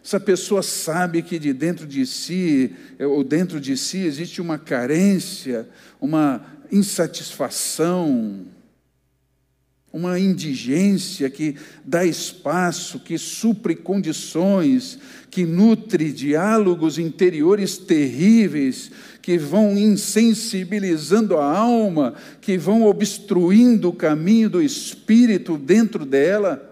Essa 0.02 0.18
pessoa 0.18 0.62
sabe 0.62 1.22
que 1.22 1.38
de 1.38 1.52
dentro 1.52 1.86
de 1.86 2.06
si, 2.06 2.74
ou 2.98 3.22
dentro 3.22 3.60
de 3.60 3.76
si, 3.76 3.98
existe 3.98 4.40
uma 4.40 4.56
carência, 4.56 5.68
uma 6.00 6.42
insatisfação, 6.70 8.46
uma 9.92 10.18
indigência 10.20 11.30
que 11.30 11.56
dá 11.84 12.04
espaço, 12.04 13.00
que 13.00 13.16
supre 13.16 13.74
condições, 13.74 14.98
que 15.30 15.44
nutre 15.46 16.12
diálogos 16.12 16.98
interiores 16.98 17.78
terríveis, 17.78 18.90
que 19.22 19.38
vão 19.38 19.76
insensibilizando 19.76 21.38
a 21.38 21.56
alma, 21.56 22.14
que 22.40 22.58
vão 22.58 22.84
obstruindo 22.84 23.88
o 23.88 23.94
caminho 23.94 24.50
do 24.50 24.62
espírito 24.62 25.56
dentro 25.56 26.04
dela, 26.04 26.64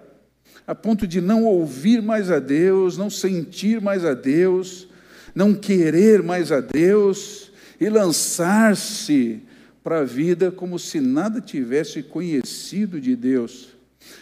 a 0.66 0.74
ponto 0.74 1.06
de 1.06 1.20
não 1.20 1.44
ouvir 1.44 2.02
mais 2.02 2.30
a 2.30 2.38
Deus, 2.38 2.98
não 2.98 3.08
sentir 3.08 3.80
mais 3.80 4.04
a 4.04 4.14
Deus, 4.14 4.88
não 5.34 5.54
querer 5.54 6.22
mais 6.22 6.50
a 6.50 6.60
Deus 6.60 7.50
e 7.80 7.88
lançar-se 7.88 9.42
para 9.86 10.00
a 10.00 10.04
vida 10.04 10.50
como 10.50 10.80
se 10.80 11.00
nada 11.00 11.40
tivesse 11.40 12.02
conhecido 12.02 13.00
de 13.00 13.14
Deus, 13.14 13.68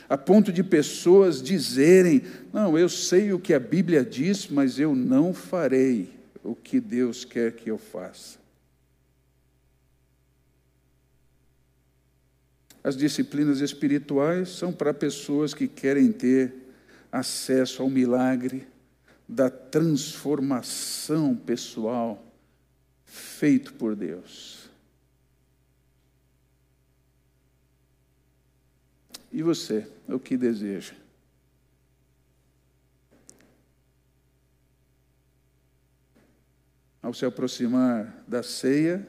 a 0.06 0.18
ponto 0.18 0.52
de 0.52 0.62
pessoas 0.62 1.42
dizerem: 1.42 2.22
Não, 2.52 2.76
eu 2.76 2.86
sei 2.86 3.32
o 3.32 3.38
que 3.38 3.54
a 3.54 3.58
Bíblia 3.58 4.04
diz, 4.04 4.46
mas 4.46 4.78
eu 4.78 4.94
não 4.94 5.32
farei 5.32 6.10
o 6.42 6.54
que 6.54 6.78
Deus 6.78 7.24
quer 7.24 7.52
que 7.52 7.70
eu 7.70 7.78
faça. 7.78 8.38
As 12.82 12.94
disciplinas 12.94 13.60
espirituais 13.60 14.50
são 14.50 14.70
para 14.70 14.92
pessoas 14.92 15.54
que 15.54 15.66
querem 15.66 16.12
ter 16.12 16.52
acesso 17.10 17.80
ao 17.80 17.88
milagre 17.88 18.66
da 19.26 19.48
transformação 19.48 21.34
pessoal 21.34 22.22
feito 23.06 23.72
por 23.72 23.96
Deus. 23.96 24.53
E 29.34 29.42
você, 29.42 29.84
o 30.06 30.16
que 30.16 30.36
deseja? 30.36 30.94
Ao 37.02 37.12
se 37.12 37.26
aproximar 37.26 38.22
da 38.28 38.44
ceia, 38.44 39.04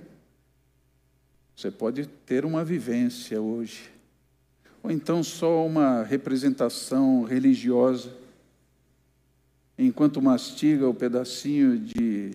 você 1.55 1.69
pode 1.69 2.07
ter 2.07 2.43
uma 2.43 2.65
vivência 2.65 3.39
hoje, 3.39 3.87
ou 4.81 4.89
então 4.89 5.23
só 5.23 5.63
uma 5.63 6.01
representação 6.01 7.21
religiosa, 7.21 8.11
enquanto 9.77 10.23
mastiga 10.23 10.89
o 10.89 10.93
pedacinho 10.95 11.77
de 11.77 12.31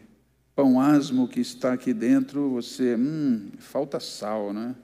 pão 0.54 0.80
asmo 0.80 1.26
que 1.26 1.40
está 1.40 1.72
aqui 1.72 1.92
dentro, 1.92 2.50
você, 2.50 2.94
hum, 2.94 3.50
falta 3.58 3.98
sal, 3.98 4.52
né? 4.52 4.76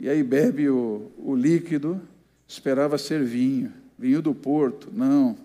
E 0.00 0.08
aí 0.08 0.22
bebe 0.22 0.70
o, 0.70 1.12
o 1.18 1.34
líquido, 1.36 2.00
esperava 2.48 2.96
ser 2.96 3.22
vinho, 3.22 3.70
vinho 3.98 4.22
do 4.22 4.34
porto. 4.34 4.88
Não. 4.90 5.36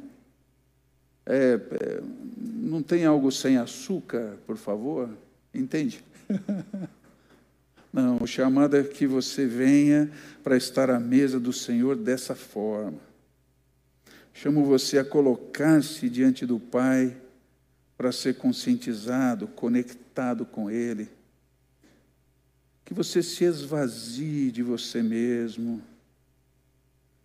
É, 1.26 1.60
é, 1.60 2.02
não 2.38 2.82
tem 2.82 3.04
algo 3.04 3.30
sem 3.34 3.58
açúcar, 3.58 4.38
por 4.48 4.56
favor? 4.56 5.10
Entende? 5.54 6.04
Não, 7.92 8.18
o 8.22 8.28
chamado 8.28 8.76
é 8.76 8.84
que 8.84 9.08
você 9.08 9.46
venha 9.46 10.12
para 10.44 10.58
estar 10.58 10.90
à 10.90 11.00
mesa 11.00 11.40
do 11.40 11.54
Senhor 11.54 11.96
dessa 11.96 12.36
forma. 12.36 13.00
Chamo 14.34 14.66
você 14.66 14.98
a 14.98 15.06
colocar-se 15.06 16.10
diante 16.10 16.46
do 16.46 16.60
Pai 16.60 17.16
para 17.98 18.12
ser 18.12 18.36
conscientizado, 18.36 19.48
conectado 19.48 20.46
com 20.46 20.70
Ele 20.70 21.08
que 22.86 22.94
você 22.94 23.24
se 23.24 23.44
esvazie 23.44 24.52
de 24.52 24.62
você 24.62 25.02
mesmo, 25.02 25.82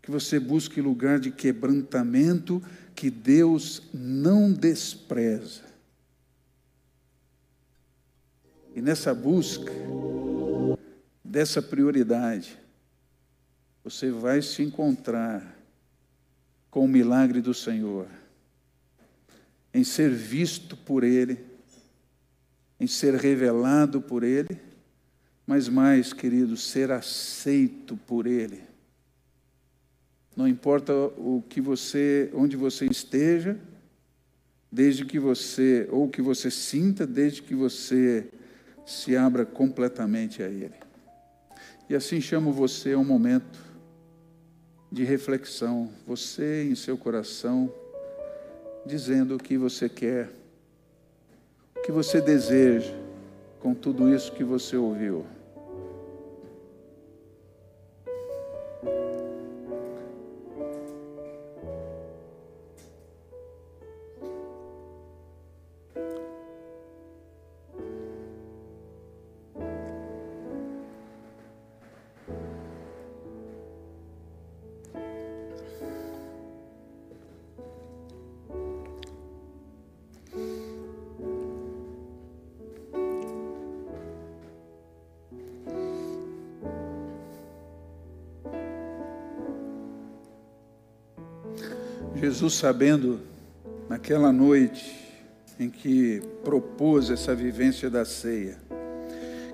que 0.00 0.10
você 0.10 0.40
busque 0.40 0.80
lugar 0.80 1.20
de 1.20 1.30
quebrantamento 1.30 2.62
que 2.94 3.10
Deus 3.10 3.82
não 3.92 4.50
despreza. 4.50 5.62
E 8.74 8.80
nessa 8.80 9.12
busca 9.12 9.70
dessa 11.22 11.60
prioridade, 11.60 12.58
você 13.84 14.10
vai 14.10 14.40
se 14.40 14.62
encontrar 14.62 15.56
com 16.70 16.84
o 16.84 16.88
milagre 16.88 17.42
do 17.42 17.52
Senhor, 17.52 18.06
em 19.74 19.84
ser 19.84 20.10
visto 20.10 20.76
por 20.76 21.04
Ele, 21.04 21.38
em 22.78 22.86
ser 22.86 23.14
revelado 23.14 24.00
por 24.00 24.22
Ele, 24.22 24.69
mas 25.50 25.68
mais, 25.68 26.12
querido, 26.12 26.56
ser 26.56 26.92
aceito 26.92 27.96
por 27.96 28.24
Ele. 28.24 28.62
Não 30.36 30.46
importa 30.46 30.92
o 30.94 31.42
que 31.48 31.60
você, 31.60 32.30
onde 32.32 32.56
você 32.56 32.86
esteja, 32.86 33.58
desde 34.70 35.04
que 35.04 35.18
você, 35.18 35.88
ou 35.90 36.04
o 36.04 36.08
que 36.08 36.22
você 36.22 36.52
sinta, 36.52 37.04
desde 37.04 37.42
que 37.42 37.52
você 37.52 38.28
se 38.86 39.16
abra 39.16 39.44
completamente 39.44 40.40
a 40.40 40.46
Ele. 40.46 40.76
E 41.88 41.96
assim 41.96 42.20
chamo 42.20 42.52
você 42.52 42.92
a 42.92 42.98
um 42.98 43.04
momento 43.04 43.58
de 44.88 45.02
reflexão, 45.02 45.90
você 46.06 46.62
em 46.62 46.76
seu 46.76 46.96
coração, 46.96 47.74
dizendo 48.86 49.34
o 49.34 49.38
que 49.38 49.58
você 49.58 49.88
quer, 49.88 50.30
o 51.74 51.82
que 51.82 51.90
você 51.90 52.20
deseja 52.20 52.94
com 53.58 53.74
tudo 53.74 54.14
isso 54.14 54.30
que 54.30 54.44
você 54.44 54.76
ouviu. 54.76 55.26
Jesus, 92.20 92.52
sabendo, 92.52 93.18
naquela 93.88 94.30
noite 94.30 94.94
em 95.58 95.70
que 95.70 96.20
propôs 96.44 97.08
essa 97.08 97.34
vivência 97.34 97.88
da 97.88 98.04
ceia, 98.04 98.58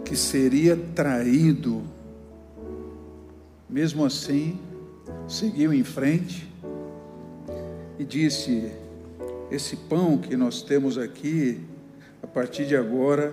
que 0.05 0.17
seria 0.17 0.77
traído, 0.93 1.85
mesmo 3.71 4.05
assim, 4.05 4.59
seguiu 5.29 5.73
em 5.73 5.85
frente 5.85 6.53
e 8.01 8.05
disse: 8.05 8.73
Esse 9.49 9.77
pão 9.77 10.19
que 10.19 10.37
nós 10.37 10.61
temos 10.61 10.99
aqui, 10.99 11.61
a 12.21 12.27
partir 12.27 12.67
de 12.67 12.77
agora, 12.77 13.33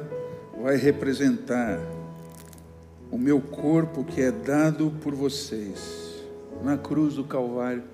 vai 0.62 0.76
representar 0.76 1.80
o 3.10 3.18
meu 3.18 3.42
corpo 3.42 4.04
que 4.04 4.22
é 4.22 4.32
dado 4.32 4.94
por 5.02 5.16
vocês 5.16 6.24
na 6.64 6.78
cruz 6.78 7.16
do 7.16 7.24
Calvário. 7.24 7.93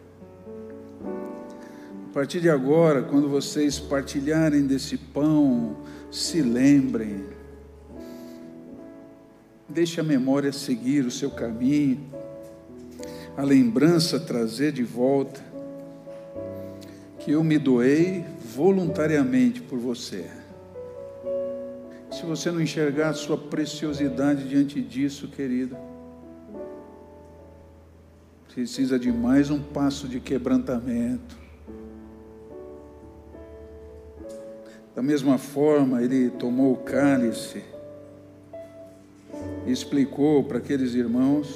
A 2.20 2.22
partir 2.22 2.42
de 2.42 2.50
agora, 2.50 3.02
quando 3.02 3.30
vocês 3.30 3.80
partilharem 3.80 4.68
desse 4.68 4.98
pão, 4.98 5.78
se 6.12 6.42
lembrem. 6.42 7.24
Deixe 9.70 10.02
a 10.02 10.04
memória 10.04 10.52
seguir 10.52 11.06
o 11.06 11.12
seu 11.12 11.32
caminho, 11.32 12.12
a 13.38 13.42
lembrança 13.42 14.20
trazer 14.20 14.74
de 14.74 14.84
volta 14.84 15.40
que 17.20 17.32
eu 17.32 17.42
me 17.42 17.58
doei 17.58 18.26
voluntariamente 18.54 19.62
por 19.62 19.80
você. 19.80 20.30
Se 22.12 22.26
você 22.26 22.52
não 22.52 22.60
enxergar 22.60 23.12
a 23.12 23.14
sua 23.14 23.38
preciosidade 23.38 24.46
diante 24.50 24.82
disso, 24.82 25.30
querido, 25.30 25.78
precisa 28.54 29.00
de 29.00 29.10
mais 29.10 29.50
um 29.50 29.62
passo 29.62 30.06
de 30.06 30.20
quebrantamento 30.20 31.39
Da 35.00 35.04
mesma 35.04 35.38
forma, 35.38 36.04
ele 36.04 36.30
tomou 36.30 36.74
o 36.74 36.76
cálice 36.76 37.64
e 39.66 39.72
explicou 39.72 40.44
para 40.44 40.58
aqueles 40.58 40.94
irmãos: 40.94 41.48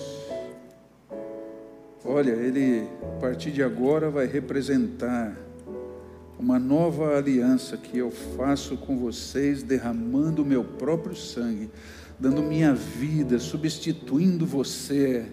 olha, 2.06 2.32
ele 2.32 2.88
a 3.02 3.20
partir 3.20 3.52
de 3.52 3.62
agora 3.62 4.10
vai 4.10 4.28
representar 4.28 5.36
uma 6.39 6.58
nova 6.58 7.18
aliança 7.18 7.76
que 7.76 7.98
eu 7.98 8.12
faço 8.12 8.78
com 8.78 8.98
vocês, 8.98 9.62
derramando 9.62 10.41
o 10.41 10.46
meu 10.46 10.64
próprio 10.64 11.14
sangue, 11.14 11.70
dando 12.18 12.41
minha 12.41 12.74
vida, 12.74 13.39
substituindo 13.39 14.46
você. 14.46 15.26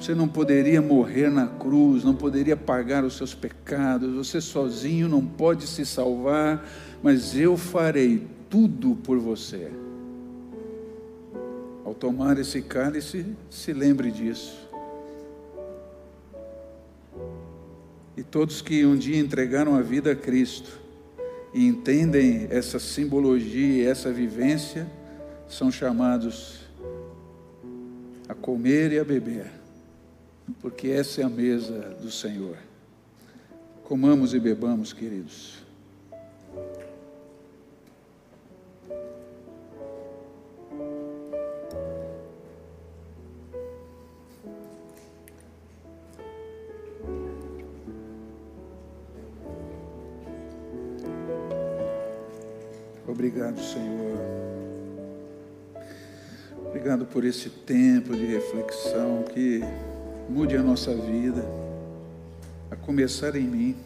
Você 0.00 0.14
não 0.14 0.28
poderia 0.28 0.80
morrer 0.80 1.28
na 1.28 1.46
cruz, 1.46 2.04
não 2.04 2.14
poderia 2.14 2.56
pagar 2.56 3.04
os 3.04 3.18
seus 3.18 3.34
pecados, 3.34 4.14
você 4.14 4.40
sozinho 4.40 5.08
não 5.08 5.22
pode 5.22 5.66
se 5.66 5.84
salvar 5.84 6.64
mas 7.02 7.36
eu 7.36 7.56
farei 7.56 8.26
tudo 8.50 8.96
por 8.96 9.18
você. 9.18 9.70
Ao 11.84 11.94
tomar 11.94 12.38
esse 12.38 12.60
cálice, 12.62 13.24
se 13.50 13.72
lembre 13.72 14.10
disso. 14.10 14.68
E 18.16 18.22
todos 18.22 18.60
que 18.60 18.84
um 18.84 18.96
dia 18.96 19.18
entregaram 19.18 19.74
a 19.74 19.80
vida 19.80 20.12
a 20.12 20.16
Cristo 20.16 20.78
e 21.54 21.66
entendem 21.66 22.46
essa 22.50 22.78
simbologia 22.78 23.84
e 23.84 23.86
essa 23.86 24.12
vivência, 24.12 24.86
são 25.48 25.72
chamados 25.72 26.60
a 28.28 28.34
comer 28.34 28.92
e 28.92 28.98
a 28.98 29.04
beber, 29.04 29.50
porque 30.60 30.88
essa 30.88 31.22
é 31.22 31.24
a 31.24 31.28
mesa 31.28 31.96
do 32.02 32.10
Senhor. 32.10 32.58
Comamos 33.84 34.34
e 34.34 34.38
bebamos, 34.38 34.92
queridos. 34.92 35.57
Obrigado, 53.18 53.60
Senhor. 53.60 54.16
Obrigado 56.68 57.04
por 57.04 57.24
esse 57.24 57.50
tempo 57.50 58.14
de 58.14 58.24
reflexão 58.24 59.24
que 59.24 59.60
mude 60.28 60.56
a 60.56 60.62
nossa 60.62 60.94
vida, 60.94 61.44
a 62.70 62.76
começar 62.76 63.34
em 63.34 63.42
mim. 63.42 63.76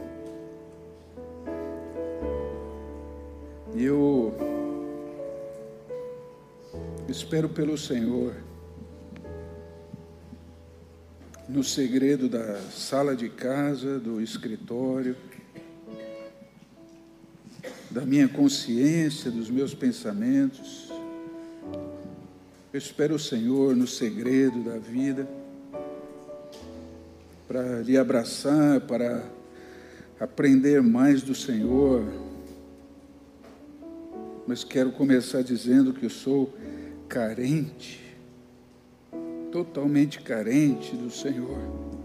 Eu 3.75 4.35
espero 7.09 7.49
pelo 7.49 7.79
Senhor, 7.79 8.35
no 11.49 11.65
segredo 11.65 12.29
da 12.29 12.61
sala 12.71 13.17
de 13.17 13.31
casa, 13.31 13.99
do 13.99 14.21
escritório, 14.21 15.17
da 17.93 18.07
minha 18.07 18.27
consciência, 18.27 19.31
dos 19.31 19.51
meus 19.51 19.75
pensamentos. 19.75 20.91
Eu 22.73 22.79
espero 22.79 23.17
o 23.17 23.19
Senhor 23.19 23.77
no 23.77 23.87
segredo 23.87 24.63
da 24.63 24.79
vida, 24.79 25.29
para 27.47 27.83
lhe 27.83 27.99
abraçar, 27.99 28.81
para 28.81 29.23
aprender 30.19 30.81
mais 30.81 31.21
do 31.21 31.35
Senhor. 31.35 32.03
Mas 34.47 34.65
quero 34.65 34.91
começar 34.93 35.43
dizendo 35.43 35.93
que 35.93 36.07
eu 36.07 36.11
sou 36.11 36.55
carente, 37.07 38.01
totalmente 39.53 40.23
carente 40.23 40.97
do 40.97 41.11
Senhor. 41.11 42.02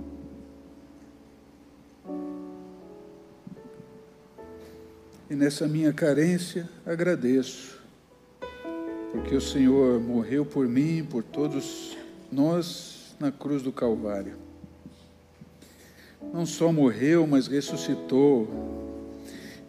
Nessa 5.37 5.67
minha 5.67 5.93
carência, 5.93 6.67
agradeço, 6.83 7.79
porque 9.11 9.35
o 9.35 9.41
Senhor 9.41 9.99
morreu 9.99 10.43
por 10.43 10.67
mim, 10.67 11.05
por 11.07 11.23
todos 11.23 11.95
nós, 12.31 13.15
na 13.19 13.31
cruz 13.31 13.61
do 13.61 13.71
Calvário. 13.71 14.35
não 16.33 16.45
só 16.45 16.73
morreu, 16.73 17.27
mas 17.27 17.47
ressuscitou 17.47 18.49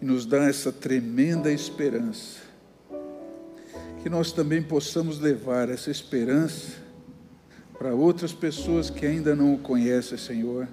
e 0.01 0.05
nos 0.05 0.25
dá 0.25 0.45
essa 0.45 0.73
tremenda 0.73 1.53
esperança. 1.53 2.41
Que 4.03 4.09
nós 4.09 4.33
também 4.33 4.63
possamos 4.63 5.21
levar 5.21 5.69
essa 5.69 5.91
esperança 5.91 6.79
para 7.79 7.95
outras 7.95 8.33
pessoas 8.33 8.89
que 8.89 9.05
ainda 9.05 9.37
não 9.37 9.55
o 9.55 9.59
conhecem, 9.59 10.17
Senhor. 10.17 10.67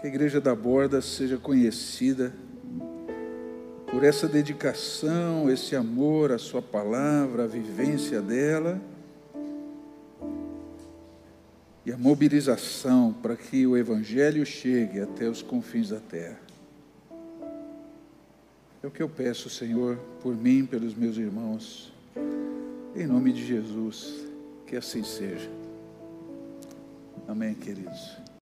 Que 0.00 0.06
a 0.06 0.10
Igreja 0.10 0.40
da 0.40 0.54
Borda 0.54 1.02
seja 1.02 1.36
conhecida 1.36 2.32
por 3.90 4.04
essa 4.04 4.28
dedicação, 4.28 5.50
esse 5.50 5.74
amor 5.74 6.30
à 6.30 6.38
Sua 6.38 6.62
palavra, 6.62 7.44
a 7.44 7.46
vivência 7.46 8.22
dela 8.22 8.80
e 11.84 11.90
a 11.92 11.98
mobilização 11.98 13.12
para 13.12 13.36
que 13.36 13.66
o 13.66 13.76
Evangelho 13.76 14.46
chegue 14.46 15.00
até 15.00 15.28
os 15.28 15.42
confins 15.42 15.88
da 15.88 15.98
terra. 15.98 16.38
É 18.82 18.86
o 18.86 18.90
que 18.90 19.02
eu 19.02 19.08
peço, 19.08 19.50
Senhor, 19.50 19.98
por 20.22 20.34
mim, 20.36 20.64
pelos 20.64 20.94
meus 20.94 21.16
irmãos, 21.16 21.92
em 22.94 23.06
nome 23.06 23.32
de 23.32 23.44
Jesus, 23.44 24.24
que 24.66 24.76
assim 24.76 25.02
seja. 25.02 25.50
Amém, 27.26 27.54
queridos. 27.54 28.19